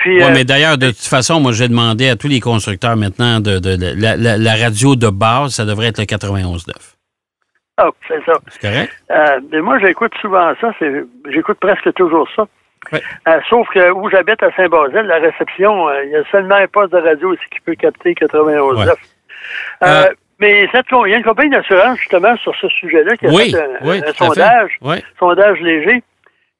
oui, 0.06 0.22
euh, 0.22 0.30
mais 0.32 0.44
d'ailleurs, 0.44 0.78
de 0.78 0.88
toute 0.88 1.08
façon, 1.08 1.40
moi, 1.40 1.52
j'ai 1.52 1.68
demandé 1.68 2.08
à 2.08 2.16
tous 2.16 2.28
les 2.28 2.40
constructeurs 2.40 2.96
maintenant 2.96 3.40
de, 3.40 3.58
de, 3.58 3.76
la, 4.00 4.16
la, 4.16 4.54
radio 4.54 4.96
de 4.96 5.08
base, 5.08 5.54
ça 5.54 5.64
devrait 5.64 5.88
être 5.88 5.98
le 5.98 6.04
91.9. 6.04 6.72
Ah, 7.76 7.88
c'est 8.06 8.22
ça. 8.26 8.32
C'est 8.48 8.60
correct? 8.60 8.92
Euh, 9.10 9.40
mais 9.50 9.60
moi, 9.62 9.78
j'écoute 9.78 10.12
souvent 10.20 10.52
ça. 10.60 10.70
J'écoute 11.30 11.58
presque 11.58 11.92
toujours 11.94 12.28
ça. 12.36 12.46
Euh, 12.92 13.40
sauf 13.48 13.68
que 13.68 13.90
où 13.92 14.08
j'habite 14.10 14.42
à 14.42 14.50
Saint-Basile, 14.56 15.02
la 15.02 15.18
réception, 15.18 15.88
euh, 15.88 16.04
il 16.04 16.10
y 16.10 16.16
a 16.16 16.24
seulement 16.30 16.56
un 16.56 16.66
poste 16.66 16.92
de 16.92 16.98
radio 16.98 17.34
ici 17.34 17.44
qui 17.52 17.60
peut 17.60 17.74
capter 17.74 18.14
91 18.14 18.90
euh, 19.82 20.04
mais 20.38 20.66
cette, 20.72 20.86
il 20.90 21.10
y 21.10 21.14
a 21.14 21.18
une 21.18 21.24
compagnie 21.24 21.50
d'assurance, 21.50 21.98
justement, 21.98 22.34
sur 22.38 22.54
ce 22.56 22.68
sujet-là, 22.68 23.16
qui 23.16 23.26
a 23.26 23.30
fait 23.30 24.08
un, 24.08 24.12
sondage, 24.14 24.78
sondage 25.18 25.60
léger, 25.60 26.02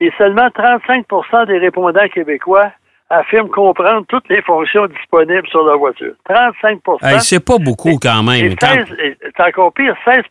et 0.01 0.13
seulement 0.19 0.49
35% 0.49 1.47
des 1.47 1.59
répondants 1.59 2.09
québécois 2.09 2.73
affirment 3.09 3.49
comprendre 3.49 4.05
toutes 4.09 4.29
les 4.29 4.43
fonctions 4.43 4.87
disponibles 4.87 5.49
sur 5.49 5.65
leur 5.65 5.79
voiture. 5.79 6.13
35 6.29 6.81
C'est 7.21 7.45
pas 7.45 7.59
beaucoup 7.59 7.99
quand 8.01 8.23
même. 8.23 8.55
C'est 8.61 9.41
encore 9.41 9.73
pire, 9.73 9.97
16 10.05 10.25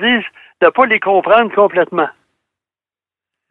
disent 0.00 0.24
ne 0.62 0.68
pas 0.68 0.86
les 0.86 1.00
comprendre 1.00 1.54
complètement. 1.54 2.08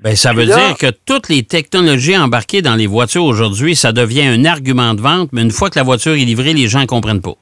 Ben, 0.03 0.13
ça 0.13 0.33
veut 0.33 0.45
dire 0.45 0.75
que 0.77 0.91
toutes 1.07 1.29
les 1.29 1.43
technologies 1.43 2.17
embarquées 2.17 2.61
dans 2.61 2.75
les 2.75 2.85
voitures 2.85 3.23
aujourd'hui, 3.23 3.75
ça 3.75 3.93
devient 3.93 4.27
un 4.27 4.43
argument 4.43 4.93
de 4.93 5.01
vente, 5.01 5.29
mais 5.31 5.41
une 5.41 5.51
fois 5.51 5.69
que 5.69 5.79
la 5.79 5.83
voiture 5.83 6.11
est 6.11 6.27
livrée, 6.27 6.51
les 6.51 6.67
gens 6.67 6.81
ne 6.81 6.85
comprennent 6.85 7.21
pas. 7.21 7.39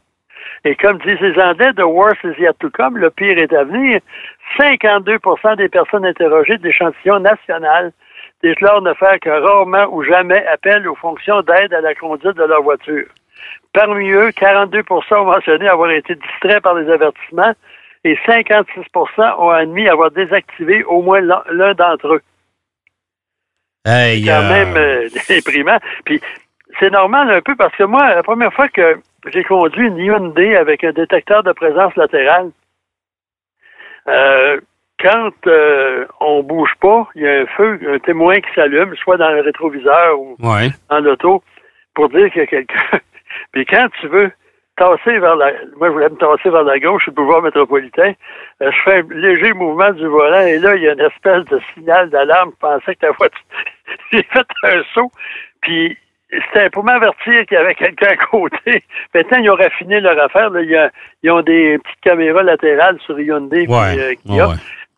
Et 0.64 0.76
comme 0.76 1.00
disent 1.00 1.20
les 1.20 1.38
Anglais, 1.42 1.74
the 1.76 1.84
worst 1.84 2.24
is 2.24 2.40
yet 2.40 2.54
to 2.60 2.70
come, 2.70 2.98
le 2.98 3.10
pire 3.10 3.38
est 3.40 3.52
à 3.52 3.64
venir. 3.64 4.00
52% 4.58 5.58
des 5.58 5.68
personnes 5.68 6.06
interrogées 6.06 6.58
d'échantillons 6.60 7.20
national 7.20 7.92
déclarent 8.44 8.82
ne 8.82 8.94
faire 8.94 9.20
que 9.20 9.30
rarement 9.30 9.88
ou 9.92 10.04
jamais 10.04 10.46
appel 10.46 10.88
aux 10.88 10.96
fonctions 10.96 11.42
d'aide 11.42 11.74
à 11.74 11.82
la 11.82 11.96
conduite 11.96 12.38
de 12.38 12.44
leur 12.44 12.62
voiture. 12.62 13.08
Parmi 13.74 14.12
eux, 14.12 14.30
42% 14.30 15.16
ont 15.16 15.26
mentionné 15.26 15.68
avoir 15.68 15.90
été 15.90 16.16
distraits 16.16 16.62
par 16.62 16.76
les 16.76 16.90
avertissements 16.90 17.54
et 18.04 18.16
56% 18.28 19.40
ont 19.40 19.50
admis 19.50 19.90
avoir 19.90 20.12
désactivé 20.12 20.84
au 20.84 21.02
moins 21.02 21.20
l'un 21.20 21.74
d'entre 21.74 22.14
eux 22.14 22.22
c'est 23.86 24.22
quand 24.26 24.50
même 24.50 24.76
euh, 24.78 25.10
déprimant. 25.28 25.80
Puis 26.06 26.22
c'est 26.80 26.90
normal 26.90 27.32
un 27.32 27.42
peu 27.42 27.56
parce 27.56 27.76
que 27.76 27.84
moi, 27.84 28.14
la 28.14 28.24
première 28.24 28.54
fois 28.54 28.68
que 28.70 28.98
j'ai 29.32 29.44
conduit 29.44 29.88
une 29.88 29.98
Hyundai 29.98 30.56
avec 30.56 30.84
un 30.84 30.92
détecteur 30.92 31.44
de 31.44 31.52
présence 31.52 31.96
latérale, 31.96 32.52
euh, 34.08 34.60
quand 35.00 35.32
euh, 35.48 36.06
on 36.20 36.44
bouge 36.44 36.74
pas, 36.80 37.08
il 37.16 37.24
y 37.24 37.28
a 37.28 37.42
un 37.42 37.46
feu, 37.46 37.80
un 37.88 38.00
témoin 38.00 38.40
qui 38.40 38.54
s'allume, 38.56 38.96
soit 38.96 39.18
dans 39.18 39.32
le 39.32 39.42
rétroviseur 39.42 40.20
ou 40.20 40.38
dans 40.90 41.00
l'auto, 41.00 41.44
pour 41.94 42.10
dire 42.10 42.32
qu'il 42.32 42.42
y 42.42 42.44
a 42.44 42.48
quelqu'un. 42.48 43.00
Puis 43.52 43.66
quand 43.66 43.88
tu 44.00 44.08
veux 44.08 44.32
tasser 44.78 45.20
vers 45.20 45.36
la. 45.36 45.52
Moi, 45.78 45.88
je 45.88 45.94
voulais 45.94 46.10
me 46.10 46.16
tasser 46.16 46.50
vers 46.50 46.64
la 46.64 46.80
gauche, 46.80 47.06
le 47.08 47.14
pouvoir 47.14 47.42
métropolitain. 47.42 48.14
Euh, 48.62 48.72
je 48.72 48.82
fais 48.84 49.00
un 49.00 49.08
léger 49.10 49.54
mouvement 49.54 49.92
du 49.92 50.08
volant 50.08 50.42
et 50.42 50.58
là, 50.58 50.76
il 50.76 50.84
y 50.84 50.88
a 50.88 50.94
une 50.94 51.02
espèce 51.02 51.46
de 51.46 51.60
signal 51.74 52.10
d'alarme. 52.10 52.52
Je 52.52 52.68
pensais 52.68 52.96
que 52.96 53.06
la 53.06 53.12
voiture. 53.12 53.42
J'ai 54.12 54.24
fait 54.24 54.48
un 54.64 54.84
saut. 54.94 55.12
Puis 55.62 55.98
c'était 56.30 56.70
pour 56.70 56.84
m'avertir 56.84 57.46
qu'il 57.46 57.58
y 57.58 57.62
avait 57.62 57.76
quelqu'un 57.76 58.08
à 58.08 58.18
côté. 58.18 58.84
Maintenant, 59.14 59.38
ils 59.40 59.50
ont 59.50 59.56
raffiné 59.56 60.00
leur 60.00 60.20
affaire. 60.20 60.50
Là. 60.50 60.90
Ils, 61.22 61.32
ont 61.32 61.42
des 61.42 61.78
petites 61.78 62.02
caméras 62.02 62.44
latérales 62.44 63.00
sur 63.06 63.20
Hyundai. 63.20 63.68
Ouais, 63.68 64.16
puis, 64.26 64.40
euh, 64.40 64.48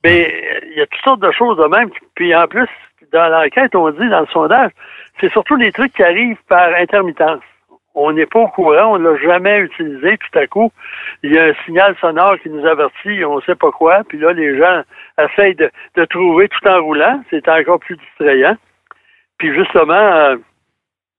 Mais 0.04 0.62
il 0.72 0.78
y 0.78 0.82
a 0.82 0.88
toutes 0.88 1.04
sortes 1.04 1.22
de 1.22 1.32
choses 1.32 1.58
de 1.58 1.66
même. 1.66 1.90
Puis 2.16 2.34
en 2.36 2.48
plus, 2.48 2.70
dans 3.12 3.30
l'enquête, 3.30 3.75
on 3.75 3.90
dit, 3.92 4.10
dans 4.10 4.22
le 4.22 4.28
sondage, 4.28 4.72
c'est 5.20 5.32
surtout 5.32 5.56
les 5.56 5.72
trucs 5.72 5.94
qui 5.94 6.04
arrivent 6.04 6.42
par 6.48 6.74
intermittence. 6.75 7.42
On 7.98 8.12
n'est 8.12 8.25
pas 8.25 8.40
au 8.40 8.48
courant, 8.50 8.96
on 8.96 9.00
ne 9.00 9.10
l'a 9.10 9.18
jamais 9.18 9.60
utilisé. 9.60 10.18
Tout 10.18 10.40
à 10.40 10.48
coup, 10.48 10.72
il 11.24 11.34
y 11.34 11.40
a 11.40 11.46
un 11.46 11.54
signal 11.66 11.96
sonore 12.02 12.38
qui 12.44 12.50
nous 12.50 12.66
avertit, 12.66 13.24
on 13.24 13.38
ne 13.38 13.42
sait 13.42 13.56
pas 13.56 13.72
quoi. 13.72 14.02
Puis 14.08 14.18
là, 14.20 14.34
les 14.34 14.58
gens 14.58 14.82
essayent 15.18 15.56
de, 15.56 15.72
trouver 16.06 16.50
tout 16.50 16.68
en 16.68 16.82
roulant. 16.84 17.24
C'est 17.30 17.48
encore 17.48 17.80
plus 17.80 17.96
distrayant. 17.96 18.58
Puis 19.38 19.54
justement, 19.54 19.94
euh, 19.94 20.38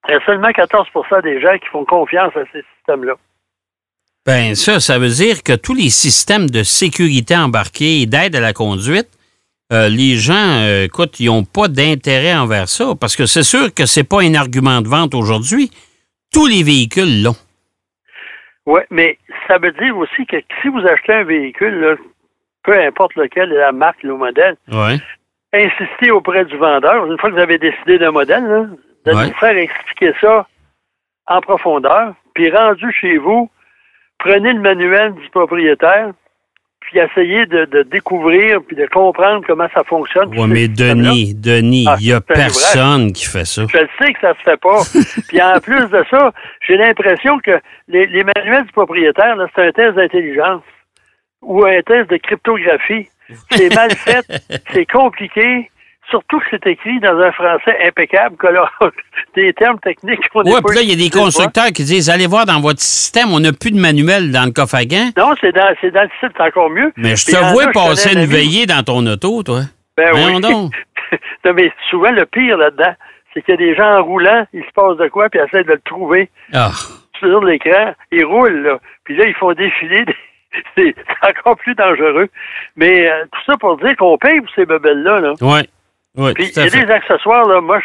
il 0.08 0.12
y 0.12 0.14
a 0.14 0.24
seulement 0.24 0.48
14% 0.48 1.22
des 1.22 1.40
gens 1.40 1.58
qui 1.58 1.66
font 1.68 1.84
confiance 1.84 2.34
à 2.36 2.44
ces 2.52 2.64
systèmes-là. 2.76 3.14
Ben 4.24 4.54
ça, 4.54 4.80
ça 4.80 4.98
veut 4.98 5.08
dire 5.08 5.42
que 5.44 5.54
tous 5.54 5.74
les 5.74 5.88
systèmes 5.90 6.50
de 6.50 6.62
sécurité 6.62 7.36
embarqués 7.36 8.02
et 8.02 8.06
d'aide 8.06 8.34
à 8.34 8.40
la 8.40 8.52
conduite, 8.52 9.08
euh, 9.72 9.88
les 9.88 10.16
gens, 10.16 10.64
euh, 10.64 10.84
écoute, 10.84 11.18
ils 11.20 11.26
n'ont 11.26 11.44
pas 11.44 11.68
d'intérêt 11.68 12.34
envers 12.34 12.68
ça, 12.68 12.94
parce 13.00 13.16
que 13.16 13.26
c'est 13.26 13.42
sûr 13.42 13.74
que 13.74 13.86
c'est 13.86 14.08
pas 14.08 14.22
un 14.22 14.34
argument 14.34 14.80
de 14.80 14.88
vente 14.88 15.14
aujourd'hui. 15.14 15.70
Tous 16.32 16.46
les 16.46 16.62
véhicules 16.62 17.22
l'ont. 17.22 17.36
Oui, 18.66 18.80
mais 18.90 19.18
ça 19.48 19.58
veut 19.58 19.72
dire 19.72 19.96
aussi 19.96 20.26
que 20.26 20.36
si 20.62 20.68
vous 20.68 20.84
achetez 20.86 21.12
un 21.12 21.24
véhicule, 21.24 21.96
peu 22.64 22.78
importe 22.80 23.14
lequel, 23.14 23.50
la 23.50 23.72
marque, 23.72 24.02
le 24.02 24.16
modèle, 24.16 24.56
insistez 25.56 26.10
auprès 26.10 26.44
du 26.44 26.56
vendeur. 26.56 27.06
Une 27.06 27.18
fois 27.18 27.30
que 27.30 27.34
vous 27.34 27.40
avez 27.40 27.58
décidé 27.58 27.98
d'un 27.98 28.12
modèle, 28.12 28.70
de 29.04 29.12
nous 29.12 29.34
faire 29.34 29.56
expliquer 29.56 30.12
ça 30.20 30.46
en 31.26 31.40
profondeur. 31.40 32.14
Puis 32.34 32.50
rendu 32.50 32.92
chez 32.92 33.16
vous, 33.18 33.50
prenez 34.18 34.52
le 34.52 34.60
manuel 34.60 35.14
du 35.14 35.28
propriétaire, 35.30 36.12
puis 36.80 37.00
essayez 37.00 37.46
de, 37.46 37.82
découvrir 37.82 38.60
puis 38.62 38.76
de 38.76 38.86
comprendre 38.86 39.44
comment 39.46 39.66
ça 39.74 39.82
fonctionne. 39.84 40.28
Oui, 40.36 40.46
mais 40.48 40.68
Denis, 40.68 41.34
Denis, 41.34 41.86
ah, 41.88 41.96
il 41.98 42.06
n'y 42.06 42.12
a 42.12 42.20
personne 42.20 43.12
qui 43.12 43.24
fait 43.24 43.44
ça. 43.44 43.62
Je 43.68 43.78
sais 43.98 44.12
que 44.12 44.20
ça 44.20 44.34
se 44.34 44.42
fait 44.42 44.60
pas. 44.60 44.82
puis 45.28 45.42
en 45.42 45.58
plus 45.60 45.88
de 45.88 46.04
ça, 46.10 46.32
j'ai 46.60 46.76
l'impression 46.76 47.38
que 47.38 47.58
les, 47.88 48.06
manuels 48.22 48.66
du 48.66 48.72
propriétaire, 48.72 49.36
c'est 49.54 49.66
un 49.66 49.72
test 49.72 49.94
d'intelligence 49.96 50.62
ou 51.42 51.64
un 51.64 51.80
test 51.82 52.10
de 52.10 52.16
cryptographie. 52.18 53.08
C'est 53.50 53.74
mal 53.74 53.90
fait, 53.92 54.24
c'est 54.72 54.86
compliqué. 54.86 55.70
Surtout 56.08 56.38
que 56.38 56.44
c'est 56.50 56.66
écrit 56.68 57.00
dans 57.00 57.18
un 57.18 57.32
français 57.32 57.76
impeccable, 57.84 58.36
que 58.36 58.46
là, 58.46 58.70
des 59.34 59.52
termes 59.54 59.80
techniques 59.80 60.20
Oui, 60.36 60.52
puis 60.64 60.76
là, 60.76 60.82
il 60.82 60.90
y 60.90 60.92
a 60.92 60.96
des 60.96 61.10
constructeurs 61.10 61.72
qui 61.74 61.82
disent 61.82 62.08
Allez 62.08 62.28
voir 62.28 62.46
dans 62.46 62.60
votre 62.60 62.80
système, 62.80 63.32
on 63.32 63.40
n'a 63.40 63.52
plus 63.52 63.72
de 63.72 63.80
manuel 63.80 64.30
dans 64.30 64.44
le 64.44 64.52
coffre 64.52 64.76
à 64.76 64.84
gants. 64.84 65.10
Non, 65.16 65.34
c'est 65.40 65.50
dans, 65.50 65.62
dans 65.62 66.02
le 66.02 66.10
site, 66.20 66.32
c'est 66.36 66.42
encore 66.42 66.70
mieux. 66.70 66.92
Mais 66.96 67.16
je 67.16 67.26
te 67.26 67.52
vois 67.52 67.72
passer 67.72 68.14
une 68.14 68.24
veillée 68.24 68.66
dans 68.66 68.84
ton 68.84 69.04
auto, 69.06 69.42
toi. 69.42 69.62
Ben 69.96 70.10
oui. 70.14 70.40
non, 71.44 71.52
mais 71.54 71.72
souvent, 71.90 72.10
le 72.10 72.26
pire 72.26 72.56
là-dedans, 72.56 72.94
c'est 73.32 73.42
qu'il 73.42 73.52
y 73.52 73.54
a 73.54 73.56
des 73.56 73.74
gens 73.74 73.98
en 73.98 74.04
roulant, 74.04 74.46
ils 74.52 74.62
se 74.62 74.72
passent 74.74 74.98
de 74.98 75.08
quoi, 75.08 75.28
puis 75.28 75.40
ils 75.40 75.46
essaient 75.46 75.64
de 75.64 75.72
le 75.72 75.80
trouver. 75.84 76.30
Ah. 76.52 76.70
Sur 77.18 77.42
l'écran, 77.42 77.94
ils 78.12 78.24
roulent, 78.24 78.62
là. 78.62 78.78
Puis 79.04 79.16
là, 79.16 79.24
ils 79.26 79.34
font 79.34 79.52
défiler 79.52 80.04
c'est 80.76 80.94
encore 81.22 81.56
plus 81.56 81.74
dangereux. 81.74 82.28
Mais 82.76 83.08
euh, 83.08 83.24
tout 83.32 83.40
ça 83.46 83.56
pour 83.58 83.76
dire 83.78 83.96
qu'on 83.96 84.18
paye 84.18 84.40
pour 84.40 84.54
ces 84.54 84.66
bebelles-là. 84.66 85.20
Là. 85.20 85.32
Oui. 85.40 85.60
Oui, 86.16 86.32
Puis 86.32 86.50
il 86.56 86.62
y 86.62 86.66
a 86.66 86.70
des 86.86 86.90
accessoires, 86.90 87.46
là, 87.46 87.60
moi, 87.60 87.78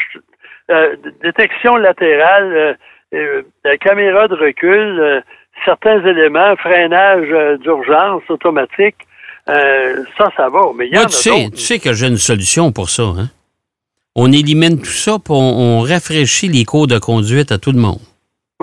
euh, 0.69 0.95
détection 1.21 1.75
latérale, 1.75 2.77
euh, 3.13 3.41
caméra 3.81 4.29
de 4.29 4.35
recul, 4.35 5.21
certains 5.65 5.99
éléments, 6.05 6.55
freinage 6.55 7.59
d'urgence 7.59 8.23
automatique, 8.29 8.95
ça, 9.47 10.31
ça 10.37 10.47
va. 10.47 10.61
Mais 10.77 10.87
il 10.87 10.97
y 10.97 11.05
tu, 11.07 11.11
sais, 11.11 11.49
tu 11.51 11.57
sais 11.57 11.79
que 11.79 11.91
j'ai 11.91 12.07
une 12.07 12.15
solution 12.15 12.71
pour 12.71 12.89
ça. 12.89 13.03
Hein? 13.03 13.27
On 14.15 14.31
élimine 14.31 14.79
tout 14.79 14.85
ça, 14.85 15.13
puis 15.13 15.33
on, 15.33 15.81
rafraîchit 15.81 16.47
les 16.47 16.63
cours 16.63 16.87
de 16.87 16.99
conduite 16.99 17.51
à 17.51 17.57
tout 17.57 17.71
le 17.71 17.79
monde. 17.79 17.99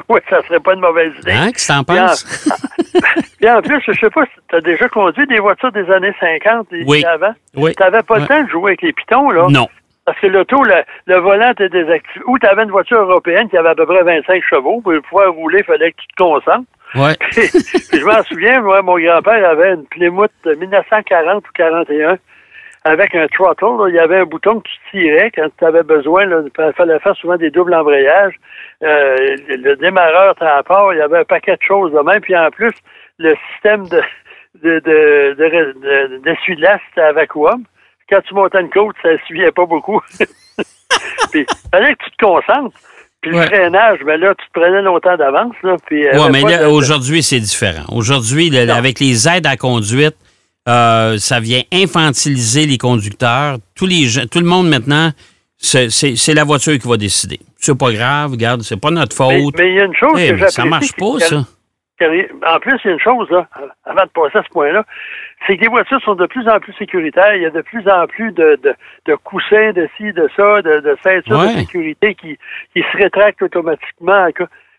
Oui, 0.09 0.21
ça 0.31 0.41
serait 0.47 0.61
pas 0.61 0.75
une 0.75 0.81
mauvaise 0.81 1.13
idée. 1.21 1.33
Hein, 1.33 1.51
qu'est-ce 1.53 1.67
que 1.67 1.73
t'en 1.73 1.85
penses? 1.85 2.25
Bien, 3.41 3.59
en 3.59 3.63
plus, 3.63 3.81
je 3.87 3.93
sais 3.93 4.11
pas 4.11 4.25
si 4.25 4.41
tu 4.49 4.57
as 4.57 4.61
déjà 4.61 4.89
conduit 4.89 5.27
des 5.27 5.39
voitures 5.39 5.73
des 5.73 5.89
années 5.91 6.15
50 6.19 6.73
et 6.73 6.85
oui. 6.87 7.05
avant. 7.05 7.33
Oui. 7.55 7.73
Tu 7.77 7.83
n'avais 7.83 8.03
pas 8.03 8.19
le 8.19 8.27
temps 8.27 8.43
de 8.43 8.49
jouer 8.49 8.71
avec 8.71 8.83
les 8.83 8.93
pitons, 8.93 9.31
là. 9.31 9.47
Non. 9.49 9.69
Parce 10.05 10.19
que 10.21 10.27
l'auto, 10.27 10.63
le, 10.65 10.75
le, 11.07 11.19
volant 11.19 11.51
était 11.51 11.69
désactivé. 11.69 12.25
Ou 12.27 12.39
tu 12.39 12.47
avais 12.47 12.65
une 12.65 12.71
voiture 12.71 13.03
européenne 13.03 13.49
qui 13.49 13.59
avait 13.59 13.69
à 13.69 13.75
peu 13.75 13.87
près 13.87 14.03
25 14.03 14.43
chevaux. 14.43 14.81
Pour 14.81 14.93
pouvoir 15.09 15.33
rouler, 15.33 15.59
il 15.59 15.65
fallait 15.65 15.93
que 15.93 15.99
tu 15.99 16.07
te 16.09 16.23
concentres. 16.23 16.67
Ouais. 16.95 17.15
je 17.33 18.05
m'en 18.05 18.23
souviens, 18.25 18.63
moi, 18.63 18.81
mon 18.83 18.99
grand-père 18.99 19.49
avait 19.49 19.75
une 19.75 19.85
Plymouth 19.85 20.33
de 20.45 20.55
1940 20.55 21.47
ou 21.47 21.51
41 21.55 22.17
avec 22.85 23.15
un 23.15 23.27
throttle. 23.29 23.89
il 23.89 23.95
y 23.95 23.99
avait 23.99 24.19
un 24.19 24.25
bouton 24.25 24.61
que 24.61 24.69
tu 24.69 24.91
tirais 24.91 25.31
quand 25.35 25.49
tu 25.59 25.65
avais 25.65 25.83
besoin. 25.83 26.25
il 26.25 26.73
fallait 26.75 26.99
faire 27.01 27.17
souvent 27.17 27.37
des 27.37 27.51
doubles 27.51 27.75
embrayages. 27.75 28.35
Euh, 28.83 29.17
le 29.49 29.75
démarreur 29.77 30.35
à 30.41 30.63
part, 30.63 30.93
il 30.95 30.99
y 30.99 31.03
avait 31.03 31.19
un 31.19 31.25
paquet 31.25 31.57
de 31.57 31.63
choses 31.63 31.93
de 31.93 32.01
même. 32.01 32.21
Puis 32.21 32.37
en 32.37 32.51
plus, 32.51 32.73
le 33.19 33.35
système 33.53 33.89
de 33.89 34.01
de, 34.63 34.81
de, 34.81 36.21
d'essuie-glace, 36.25 36.81
c'était 36.89 37.07
à 37.07 37.13
vacuum. 37.13 37.65
Quand 38.11 38.21
tu 38.23 38.35
montais 38.35 38.61
une 38.61 38.71
côte, 38.71 38.97
ça 39.03 39.11
ne 39.11 39.51
pas 39.51 39.67
beaucoup. 39.67 40.01
puis, 41.31 41.47
il 41.47 41.71
fallait 41.71 41.95
que 41.95 42.05
tu 42.05 42.11
te 42.11 42.25
concentres. 42.25 42.77
Puis 43.21 43.33
le 43.33 43.43
freinage, 43.43 43.99
ben 44.05 44.19
là, 44.21 44.33
tu 44.37 44.47
te 44.47 44.61
prenais 44.61 44.81
longtemps 44.81 45.17
d'avance. 45.17 45.55
Puis 45.87 46.07
oui, 46.13 46.31
mais 46.31 46.43
là, 46.43 46.71
aujourd'hui, 46.71 47.23
c'est 47.23 47.41
différent. 47.41 47.85
Aujourd'hui, 47.93 48.57
avec 48.57 49.01
les 49.01 49.29
aides 49.29 49.47
à 49.47 49.57
conduite, 49.57 50.17
euh, 50.69 51.17
ça 51.19 51.41
vient 51.41 51.63
infantiliser 51.73 52.67
les 52.67 52.79
conducteurs. 52.79 53.57
Tous 53.75 53.87
les 53.87 54.07
tout 54.31 54.41
le 54.41 54.47
monde 54.47 54.69
maintenant, 54.69 55.11
c'est 55.57 56.35
la 56.35 56.45
voiture 56.45 56.79
qui 56.79 56.87
va 56.87 56.97
décider. 56.97 57.41
C'est 57.57 57.77
pas 57.77 57.93
grave, 57.93 58.33
regarde, 58.33 58.63
c'est 58.63 58.81
pas 58.81 58.91
notre 58.91 59.17
faute. 59.17 59.55
Mais 59.59 59.71
il 59.71 59.75
y 59.75 59.81
a 59.81 59.85
une 59.85 59.95
chose 59.95 60.15
que 60.15 60.37
j'apprécie. 60.37 60.55
Ça 60.55 60.65
marche 60.65 60.93
pas, 60.93 61.19
ça. 61.19 61.45
En 62.47 62.61
plus, 62.61 62.79
il 62.85 62.87
y 62.87 62.91
a 62.91 62.93
une 62.93 63.01
chose, 63.01 63.29
là, 63.31 63.49
avant 63.85 64.05
de 64.05 64.11
passer 64.11 64.39
à 64.39 64.45
ce 64.45 64.49
point-là, 64.51 64.85
c'est 65.47 65.57
que 65.57 65.63
les 65.63 65.69
voitures 65.69 66.01
sont 66.03 66.15
de 66.15 66.27
plus 66.27 66.49
en 66.49 66.61
plus 66.61 66.73
sécuritaires. 66.75 67.35
Il 67.35 67.43
y 67.43 67.47
a 67.47 67.51
de 67.51 67.61
plus 67.61 67.89
en 67.89 68.07
plus 68.07 68.31
de, 68.31 68.57
de, 68.63 68.73
de 69.07 69.15
coussins 69.17 69.73
de 69.73 69.89
ci, 69.97 70.13
de 70.13 70.29
ça, 70.37 70.63
de, 70.63 70.79
de 70.79 70.97
ceintures 71.03 71.43
de 71.43 71.59
sécurité 71.59 72.15
qui, 72.15 72.39
qui 72.73 72.83
se 72.83 72.97
rétractent 72.97 73.43
automatiquement. 73.43 74.29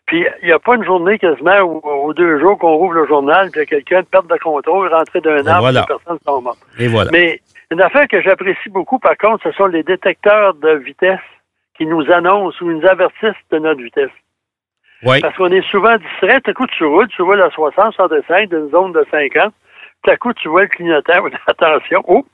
Puis 0.10 0.26
il 0.42 0.48
n'y 0.48 0.52
a 0.52 0.58
pas 0.58 0.74
une 0.74 0.84
journée 0.84 1.20
quasiment 1.20 1.60
ou, 1.62 2.14
deux 2.16 2.40
jours 2.40 2.58
qu'on 2.58 2.74
rouvre 2.74 2.94
le 2.94 3.06
journal, 3.06 3.52
puis 3.52 3.64
quelqu'un 3.68 4.02
perd 4.02 4.26
de 4.26 4.38
contrôle, 4.40 4.92
rentrer 4.92 5.22
d'un 5.22 5.46
arbre, 5.46 5.62
voilà. 5.62 5.86
personne 5.88 6.18
sont 6.26 6.42
mortes. 6.42 6.58
Et 6.80 6.88
voilà. 6.88 7.12
Mais 7.12 7.40
une 7.70 7.80
affaire 7.80 8.08
que 8.08 8.20
j'apprécie 8.20 8.70
beaucoup, 8.70 8.98
par 8.98 9.16
contre, 9.18 9.44
ce 9.44 9.52
sont 9.52 9.68
les 9.68 9.84
détecteurs 9.84 10.56
de 10.56 10.72
vitesse 10.78 11.20
qui 11.78 11.86
nous 11.86 12.10
annoncent 12.12 12.58
ou 12.60 12.72
nous 12.72 12.88
avertissent 12.88 13.46
de 13.52 13.60
notre 13.60 13.84
vitesse. 13.84 14.10
Oui. 15.04 15.22
Parce 15.22 15.38
qu'on 15.38 15.52
est 15.52 15.62
souvent 15.70 15.96
distrait. 15.98 16.42
À 16.44 16.54
coup, 16.54 16.66
tu 16.66 16.86
roules, 16.86 17.08
tu 17.10 17.22
vois 17.22 17.36
la 17.36 17.52
60, 17.52 17.94
65 17.94 18.50
d'une 18.50 18.72
zone 18.72 18.94
de 18.94 19.06
50. 19.12 19.54
Tout 20.04 20.12
à 20.12 20.18
coup, 20.18 20.34
tu 20.34 20.48
vois 20.48 20.62
le 20.62 20.68
clignotant. 20.68 21.26
Attention, 21.48 22.04
oh, 22.08 22.26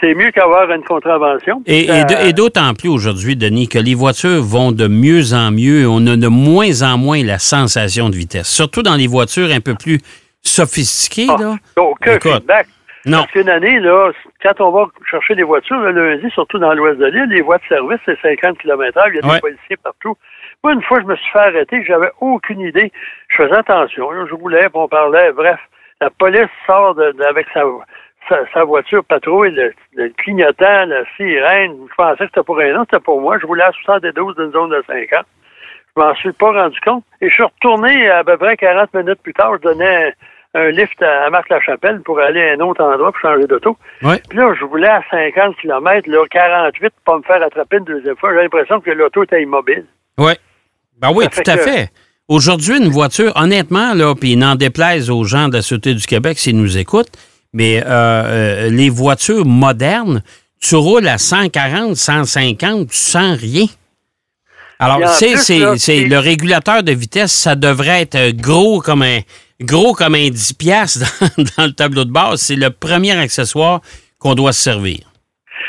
c'est 0.00 0.14
mieux 0.14 0.30
qu'avoir 0.30 0.70
une 0.70 0.82
contravention. 0.82 1.62
Et, 1.66 1.88
et 2.26 2.32
d'autant 2.32 2.72
plus 2.74 2.88
aujourd'hui, 2.88 3.36
Denis, 3.36 3.68
que 3.68 3.78
les 3.78 3.94
voitures 3.94 4.42
vont 4.42 4.72
de 4.72 4.88
mieux 4.88 5.34
en 5.34 5.50
mieux. 5.50 5.86
On 5.88 6.06
a 6.06 6.16
de 6.16 6.28
moins 6.28 6.82
en 6.82 6.96
moins 6.96 7.22
la 7.22 7.38
sensation 7.38 8.08
de 8.08 8.16
vitesse. 8.16 8.48
Surtout 8.48 8.82
dans 8.82 8.96
les 8.96 9.06
voitures 9.06 9.50
un 9.50 9.60
peu 9.60 9.74
plus 9.74 9.98
sophistiquées. 10.42 11.26
Ah, 11.28 11.36
là. 11.40 11.56
Aucun 11.76 12.18
feedback. 12.18 12.66
Non. 13.06 13.18
Parce 13.18 13.32
qu'une 13.32 13.50
année, 13.50 13.80
là, 13.80 14.12
quand 14.42 14.60
on 14.60 14.70
va 14.70 14.86
chercher 15.10 15.34
des 15.34 15.42
voitures 15.42 15.78
le 15.78 15.92
lundi, 15.92 16.30
surtout 16.32 16.58
dans 16.58 16.72
l'ouest 16.72 16.98
de 16.98 17.06
l'île, 17.06 17.28
les 17.28 17.42
voies 17.42 17.58
de 17.58 17.64
service, 17.68 17.98
c'est 18.06 18.18
50 18.22 18.58
km/h. 18.58 19.02
Il 19.08 19.16
y 19.16 19.18
a 19.18 19.34
des 19.34 19.40
policiers 19.40 19.76
partout. 19.76 20.16
Moi, 20.62 20.72
une 20.72 20.82
fois, 20.82 21.00
je 21.00 21.06
me 21.06 21.14
suis 21.16 21.30
fait 21.30 21.38
arrêter, 21.38 21.84
j'avais 21.86 22.10
aucune 22.20 22.60
idée. 22.60 22.90
Je 23.28 23.36
faisais 23.36 23.56
attention, 23.56 24.08
je 24.26 24.34
voulais, 24.34 24.66
on 24.72 24.88
parlait, 24.88 25.32
bref. 25.32 25.60
La 26.00 26.10
police 26.10 26.50
sort 26.66 26.96
avec 26.98 27.46
sa, 27.54 27.62
sa, 28.52 28.64
voiture 28.64 29.04
patrouille, 29.04 29.54
le, 29.94 30.08
clignotant, 30.18 30.86
la 30.86 31.04
sirène. 31.16 31.76
Je 31.90 31.94
pensais 31.94 32.24
que 32.24 32.30
c'était 32.34 32.42
pour 32.42 32.58
un 32.60 32.74
autre, 32.74 32.88
c'était 32.90 33.02
pour 33.02 33.20
moi. 33.20 33.38
Je 33.38 33.46
voulais 33.46 33.64
à 33.64 33.72
72 33.72 34.36
d'une 34.36 34.52
zone 34.52 34.70
de 34.70 34.82
50. 34.86 35.26
Je 35.96 36.02
m'en 36.02 36.14
suis 36.16 36.32
pas 36.32 36.50
rendu 36.50 36.78
compte. 36.80 37.04
Et 37.20 37.28
je 37.28 37.34
suis 37.34 37.42
retourné 37.42 38.10
à 38.10 38.24
peu 38.24 38.36
près 38.36 38.56
40 38.56 38.92
minutes 38.94 39.22
plus 39.22 39.34
tard. 39.34 39.56
Je 39.56 39.68
donnais 39.68 40.14
un, 40.54 40.70
lift 40.70 41.00
à, 41.02 41.30
Marc-la-Chapelle 41.30 42.00
pour 42.02 42.18
aller 42.18 42.42
à 42.42 42.52
un 42.54 42.60
autre 42.60 42.82
endroit 42.82 43.12
pour 43.12 43.20
changer 43.20 43.46
d'auto. 43.46 43.76
Puis 44.00 44.38
là, 44.38 44.54
je 44.58 44.64
voulais 44.64 44.88
à 44.88 45.02
50 45.10 45.56
km, 45.56 46.10
là, 46.10 46.24
48, 46.30 46.92
pour 47.04 47.14
pas 47.14 47.18
me 47.18 47.22
faire 47.22 47.46
attraper 47.46 47.78
une 47.78 47.84
deuxième 47.84 48.16
fois. 48.16 48.32
J'ai 48.32 48.42
l'impression 48.42 48.80
que 48.80 48.90
l'auto 48.90 49.22
était 49.22 49.42
immobile. 49.42 49.86
Oui. 50.18 50.32
Ben 51.00 51.10
oui, 51.14 51.26
tout 51.28 51.50
à 51.50 51.56
fait. 51.56 51.90
Aujourd'hui, 52.28 52.78
une 52.78 52.88
voiture, 52.88 53.32
honnêtement, 53.36 53.92
là, 53.92 54.14
puis 54.14 54.36
n'en 54.36 54.54
déplaise 54.54 55.10
aux 55.10 55.24
gens 55.24 55.48
de 55.48 55.56
la 55.56 55.62
Sûreté 55.62 55.92
du 55.92 56.06
Québec 56.06 56.38
s'ils 56.38 56.56
nous 56.56 56.78
écoutent, 56.78 57.12
mais 57.52 57.82
euh, 57.82 57.86
euh, 57.86 58.70
les 58.70 58.88
voitures 58.88 59.44
modernes, 59.44 60.22
tu 60.58 60.74
roules 60.74 61.06
à 61.06 61.18
140, 61.18 61.94
150, 61.94 62.88
tu 62.88 62.96
sens 62.96 63.38
rien. 63.38 63.66
Alors, 64.78 65.00
tu 65.18 65.36
sais, 65.36 65.76
c'est 65.76 66.04
le 66.04 66.18
régulateur 66.18 66.82
de 66.82 66.92
vitesse, 66.92 67.32
ça 67.32 67.56
devrait 67.56 68.02
être 68.02 68.34
gros 68.34 68.80
comme 68.80 69.02
un 69.02 69.20
gros 69.60 69.92
comme 69.92 70.14
un 70.14 70.30
10 70.30 70.54
piastres 70.54 71.04
dans, 71.58 71.66
le 71.66 71.72
tableau 71.72 72.04
de 72.04 72.10
base. 72.10 72.40
C'est 72.40 72.56
le 72.56 72.70
premier 72.70 73.16
accessoire 73.16 73.80
qu'on 74.18 74.34
doit 74.34 74.52
se 74.52 74.62
servir. 74.62 75.00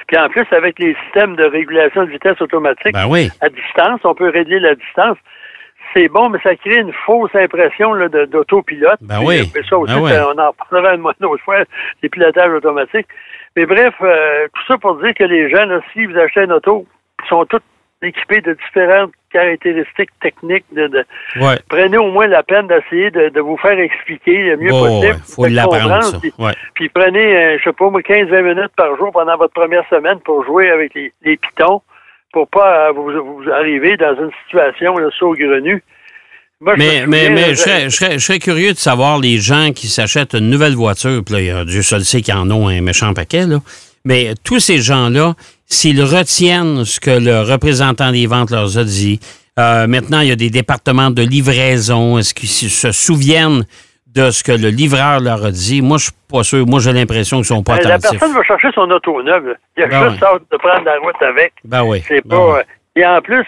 Puis 0.07 0.17
en 0.17 0.29
plus, 0.29 0.45
avec 0.51 0.79
les 0.79 0.95
systèmes 1.03 1.35
de 1.35 1.43
régulation 1.43 2.05
de 2.05 2.11
vitesse 2.11 2.39
automatique 2.39 2.93
ben 2.93 3.29
à 3.41 3.49
distance, 3.49 3.99
on 4.05 4.15
peut 4.15 4.29
régler 4.29 4.59
la 4.59 4.75
distance. 4.75 5.17
C'est 5.95 6.09
bon, 6.09 6.29
mais 6.29 6.39
ça 6.43 6.55
crée 6.55 6.79
une 6.79 6.91
fausse 7.05 7.33
impression 7.35 7.95
d'autopilote. 8.27 8.99
Ben 9.01 9.21
oui. 9.23 9.49
Ça 9.69 9.77
aussi, 9.77 9.93
ben 9.93 10.25
on 10.35 10.39
en 10.39 10.51
parlera 10.53 10.95
une 10.95 11.05
autre 11.05 11.43
fois, 11.43 11.63
les 12.03 12.09
pilotages 12.09 12.51
automatiques. 12.51 13.07
Mais 13.55 13.65
bref, 13.65 13.93
euh, 14.01 14.47
tout 14.53 14.61
ça 14.67 14.77
pour 14.77 14.97
dire 15.01 15.13
que 15.13 15.23
les 15.23 15.49
gens, 15.49 15.65
si 15.93 16.05
vous 16.05 16.17
achetez 16.17 16.41
une 16.41 16.51
auto, 16.51 16.85
ils 17.23 17.29
sont 17.29 17.45
tous 17.45 17.61
équipés 18.01 18.41
de 18.41 18.53
différentes 18.53 19.11
caractéristiques 19.31 20.11
techniques. 20.21 20.65
De, 20.73 21.05
Prenez 21.69 21.97
au 21.97 22.11
moins 22.11 22.27
la 22.27 22.43
peine 22.43 22.67
d'essayer 22.67 23.11
de, 23.11 23.39
vous 23.39 23.57
faire 23.57 23.79
expliquer 23.79 24.43
le 24.43 24.57
mieux 24.57 24.69
possible. 24.69 25.15
Il 25.17 25.33
faut 25.33 25.45
l'apprendre, 25.47 26.21
puis, 26.73 26.89
prenez, 26.89 27.37
euh, 27.37 27.57
je 27.57 27.63
sais 27.63 27.73
pas, 27.73 27.85
15-20 27.85 28.41
minutes 28.41 28.75
par 28.75 28.95
jour 28.97 29.11
pendant 29.11 29.37
votre 29.37 29.53
première 29.53 29.87
semaine 29.89 30.19
pour 30.19 30.43
jouer 30.45 30.69
avec 30.69 30.93
les, 30.93 31.37
pitons, 31.37 31.81
pour 32.35 32.49
pas 32.49 32.91
vous, 32.91 33.49
arriver 33.49 33.95
dans 33.95 34.13
une 34.21 34.29
situation 34.43 34.93
de 34.95 35.09
saugrenue. 35.17 35.81
mais, 36.59 37.05
mais, 37.07 37.29
mais 37.29 37.55
je, 37.55 38.19
serais, 38.19 38.39
curieux 38.39 38.73
de 38.73 38.77
savoir 38.77 39.19
les 39.19 39.37
gens 39.37 39.71
qui 39.73 39.87
s'achètent 39.87 40.33
une 40.33 40.49
nouvelle 40.49 40.75
voiture, 40.75 41.23
puis 41.25 41.47
là, 41.47 41.63
Dieu 41.63 41.81
seul 41.81 42.03
sait 42.03 42.21
qu'ils 42.21 42.33
en 42.33 42.51
ont 42.51 42.67
un 42.67 42.81
méchant 42.81 43.13
paquet, 43.13 43.47
là. 43.47 43.59
Mais 44.03 44.33
tous 44.43 44.59
ces 44.59 44.79
gens-là, 44.79 45.33
s'ils 45.65 46.03
retiennent 46.03 46.83
ce 46.83 46.99
que 46.99 47.09
le 47.09 47.41
représentant 47.41 48.11
des 48.11 48.27
ventes 48.27 48.51
leur 48.51 48.77
a 48.77 48.83
dit, 48.83 49.21
euh, 49.57 49.87
maintenant, 49.87 50.19
il 50.19 50.27
y 50.27 50.31
a 50.31 50.35
des 50.35 50.49
départements 50.49 51.11
de 51.11 51.21
livraison. 51.21 52.19
Est-ce 52.19 52.33
qu'ils 52.33 52.49
se 52.49 52.91
souviennent 52.91 53.65
de 54.15 54.31
ce 54.31 54.43
que 54.43 54.51
le 54.51 54.69
livreur 54.69 55.19
leur 55.19 55.45
a 55.45 55.51
dit? 55.51 55.81
Moi, 55.81 55.97
je 55.97 56.05
suis 56.05 56.13
pas 56.31 56.43
sûr. 56.43 56.65
Moi, 56.65 56.79
j'ai 56.79 56.93
l'impression 56.93 57.37
qu'ils 57.37 57.45
sont 57.45 57.63
pas 57.63 57.77
ben, 57.77 57.91
attentifs. 57.91 58.13
La 58.13 58.19
personne 58.19 58.33
va 58.35 58.43
chercher 58.43 58.71
son 58.73 58.89
auto 58.89 59.21
neuve. 59.21 59.55
Il 59.77 59.81
y 59.81 59.83
a 59.83 59.87
ben 59.87 60.09
juste 60.09 60.23
hâte 60.23 60.43
de 60.51 60.57
prendre 60.57 60.83
la 60.83 60.97
route 60.99 61.21
avec. 61.21 61.53
Ben 61.63 61.83
oui. 61.83 62.03
C'est 62.07 62.25
ben 62.25 62.37
pas. 62.37 62.63
Et 62.95 63.05
en 63.05 63.21
plus, 63.21 63.45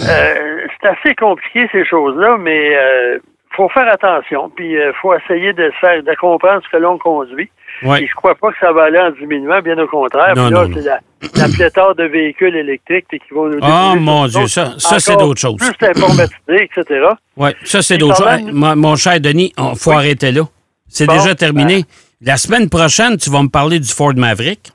euh, 0.00 0.66
c'est 0.80 0.88
assez 0.88 1.14
compliqué 1.14 1.68
ces 1.72 1.84
choses-là, 1.84 2.36
mais 2.38 2.76
euh, 2.76 3.18
faut 3.56 3.68
faire 3.68 3.88
attention. 3.88 4.50
Puis 4.54 4.70
il 4.70 4.78
euh, 4.78 4.92
faut 5.00 5.14
essayer 5.14 5.52
de 5.52 5.70
faire, 5.80 6.02
de 6.02 6.14
comprendre 6.20 6.62
ce 6.64 6.68
que 6.70 6.76
l'on 6.76 6.98
conduit. 6.98 7.50
Ouais. 7.82 8.02
Et 8.02 8.06
je 8.06 8.14
crois 8.14 8.34
pas 8.34 8.50
que 8.50 8.58
ça 8.60 8.72
va 8.72 8.84
aller 8.84 8.98
en 8.98 9.10
diminuant, 9.10 9.60
bien 9.60 9.78
au 9.78 9.86
contraire. 9.86 10.34
Non, 10.36 10.50
là, 10.50 10.66
c'est 10.72 10.82
la, 10.82 11.00
la, 11.34 11.48
pléthore 11.48 11.94
de 11.94 12.04
véhicules 12.04 12.54
électriques 12.54 13.06
qui 13.08 13.20
vont 13.34 13.48
nous 13.48 13.58
Oh 13.62 13.94
mon 13.96 14.26
Dieu, 14.26 14.46
ça, 14.46 14.74
ça 14.78 14.98
c'est 14.98 15.16
d'autres 15.16 15.40
choses. 15.40 15.56
Plus 15.56 15.88
informatisé, 15.88 16.36
etc. 16.48 17.06
Oui, 17.36 17.50
ça 17.64 17.82
c'est 17.82 17.98
d'autres 17.98 18.16
choses. 18.16 18.52
Mon, 18.52 18.96
cher 18.96 19.20
Denis, 19.20 19.52
il 19.56 19.76
faut 19.76 19.92
arrêter 19.92 20.32
là. 20.32 20.42
C'est 20.88 21.08
déjà 21.08 21.34
terminé. 21.34 21.82
Ben. 21.82 21.86
La 22.24 22.36
semaine 22.36 22.68
prochaine, 22.68 23.16
tu 23.16 23.30
vas 23.30 23.42
me 23.42 23.48
parler 23.48 23.80
du 23.80 23.88
Ford 23.88 24.12
Maverick. 24.14 24.70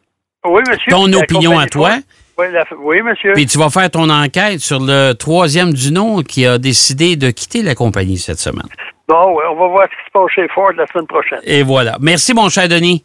Oui, 0.46 0.62
monsieur. 0.68 0.92
Ton 0.92 1.12
opinion 1.14 1.58
à 1.58 1.68
toi. 1.68 1.92
Oui, 2.38 3.02
monsieur. 3.02 3.34
Puis 3.34 3.48
tu 3.48 3.58
vas 3.58 3.70
faire 3.70 3.90
ton 3.90 4.10
enquête 4.10 4.60
sur 4.60 4.80
le 4.80 5.14
troisième 5.14 5.74
du 5.74 5.92
nom 5.92 6.22
qui 6.22 6.46
a 6.46 6.58
décidé 6.58 7.16
de 7.16 7.32
quitter 7.32 7.64
la 7.64 7.74
compagnie 7.74 8.18
cette 8.18 8.40
semaine. 8.40 8.68
Bon, 9.08 9.40
on 9.50 9.56
va 9.56 9.68
voir 9.68 9.86
ce 9.86 9.96
qui 9.96 10.06
se 10.06 10.12
passe 10.12 10.32
chez 10.36 10.48
Ford 10.54 10.72
la 10.78 10.86
semaine 10.88 11.08
prochaine. 11.08 11.40
Et 11.44 11.64
voilà. 11.64 11.98
Merci, 12.00 12.34
mon 12.34 12.50
cher 12.50 12.68
Denis. 12.68 13.04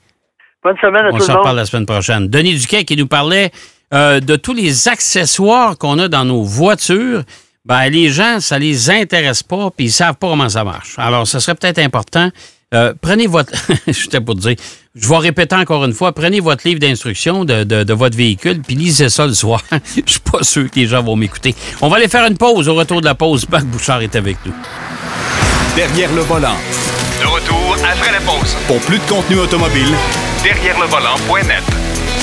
Bonne 0.62 0.76
semaine 0.78 1.06
à 1.06 1.08
on 1.08 1.10
tout 1.10 1.16
le 1.16 1.20
monde. 1.20 1.30
On 1.30 1.32
s'en 1.32 1.42
parle 1.42 1.56
la 1.56 1.64
semaine 1.64 1.86
prochaine. 1.86 2.28
Denis 2.28 2.56
Duquet 2.56 2.84
qui 2.84 2.96
nous 2.96 3.06
parlait 3.06 3.50
euh, 3.94 4.20
de 4.20 4.36
tous 4.36 4.52
les 4.52 4.88
accessoires 4.88 5.78
qu'on 5.78 5.98
a 5.98 6.08
dans 6.08 6.24
nos 6.24 6.42
voitures. 6.42 7.22
Ben, 7.64 7.88
les 7.88 8.08
gens, 8.08 8.40
ça 8.40 8.58
les 8.58 8.90
intéresse 8.90 9.42
pas, 9.42 9.70
puis 9.70 9.86
ils 9.86 9.92
savent 9.92 10.16
pas 10.16 10.28
comment 10.28 10.48
ça 10.48 10.64
marche. 10.64 10.98
Alors, 10.98 11.26
ce 11.26 11.38
serait 11.38 11.54
peut-être 11.54 11.78
important. 11.78 12.30
Euh, 12.72 12.94
prenez 13.00 13.26
votre. 13.26 13.52
je 13.86 14.18
pour 14.18 14.34
dire. 14.34 14.56
Je 14.94 15.08
vais 15.08 15.18
répéter 15.18 15.54
encore 15.54 15.84
une 15.84 15.92
fois. 15.92 16.12
Prenez 16.12 16.40
votre 16.40 16.66
livre 16.66 16.80
d'instruction 16.80 17.44
de, 17.44 17.64
de, 17.64 17.92
votre 17.94 18.16
véhicule, 18.16 18.60
puis 18.60 18.74
lisez 18.74 19.08
ça 19.08 19.26
le 19.26 19.34
soir. 19.34 19.62
je 19.72 20.02
suis 20.06 20.20
pas 20.20 20.42
sûr 20.42 20.70
que 20.70 20.80
les 20.80 20.86
gens 20.86 21.02
vont 21.02 21.16
m'écouter. 21.16 21.54
On 21.80 21.88
va 21.88 21.96
aller 21.96 22.08
faire 22.08 22.26
une 22.26 22.36
pause. 22.36 22.68
Au 22.68 22.74
retour 22.74 23.00
de 23.00 23.06
la 23.06 23.14
pause, 23.14 23.48
Marc 23.48 23.64
Bouchard 23.64 24.02
est 24.02 24.16
avec 24.16 24.36
nous. 24.44 24.54
Derrière 25.76 26.12
le 26.12 26.20
volant. 26.22 26.56
De 27.20 27.26
retour 27.26 27.76
après 27.90 28.12
la 28.12 28.20
pause. 28.20 28.56
Pour 28.66 28.80
plus 28.80 28.98
de 28.98 29.04
contenu 29.04 29.38
automobile, 29.38 29.94
derrière 30.42 30.78
le 30.78 30.86
volant.net. 30.86 32.21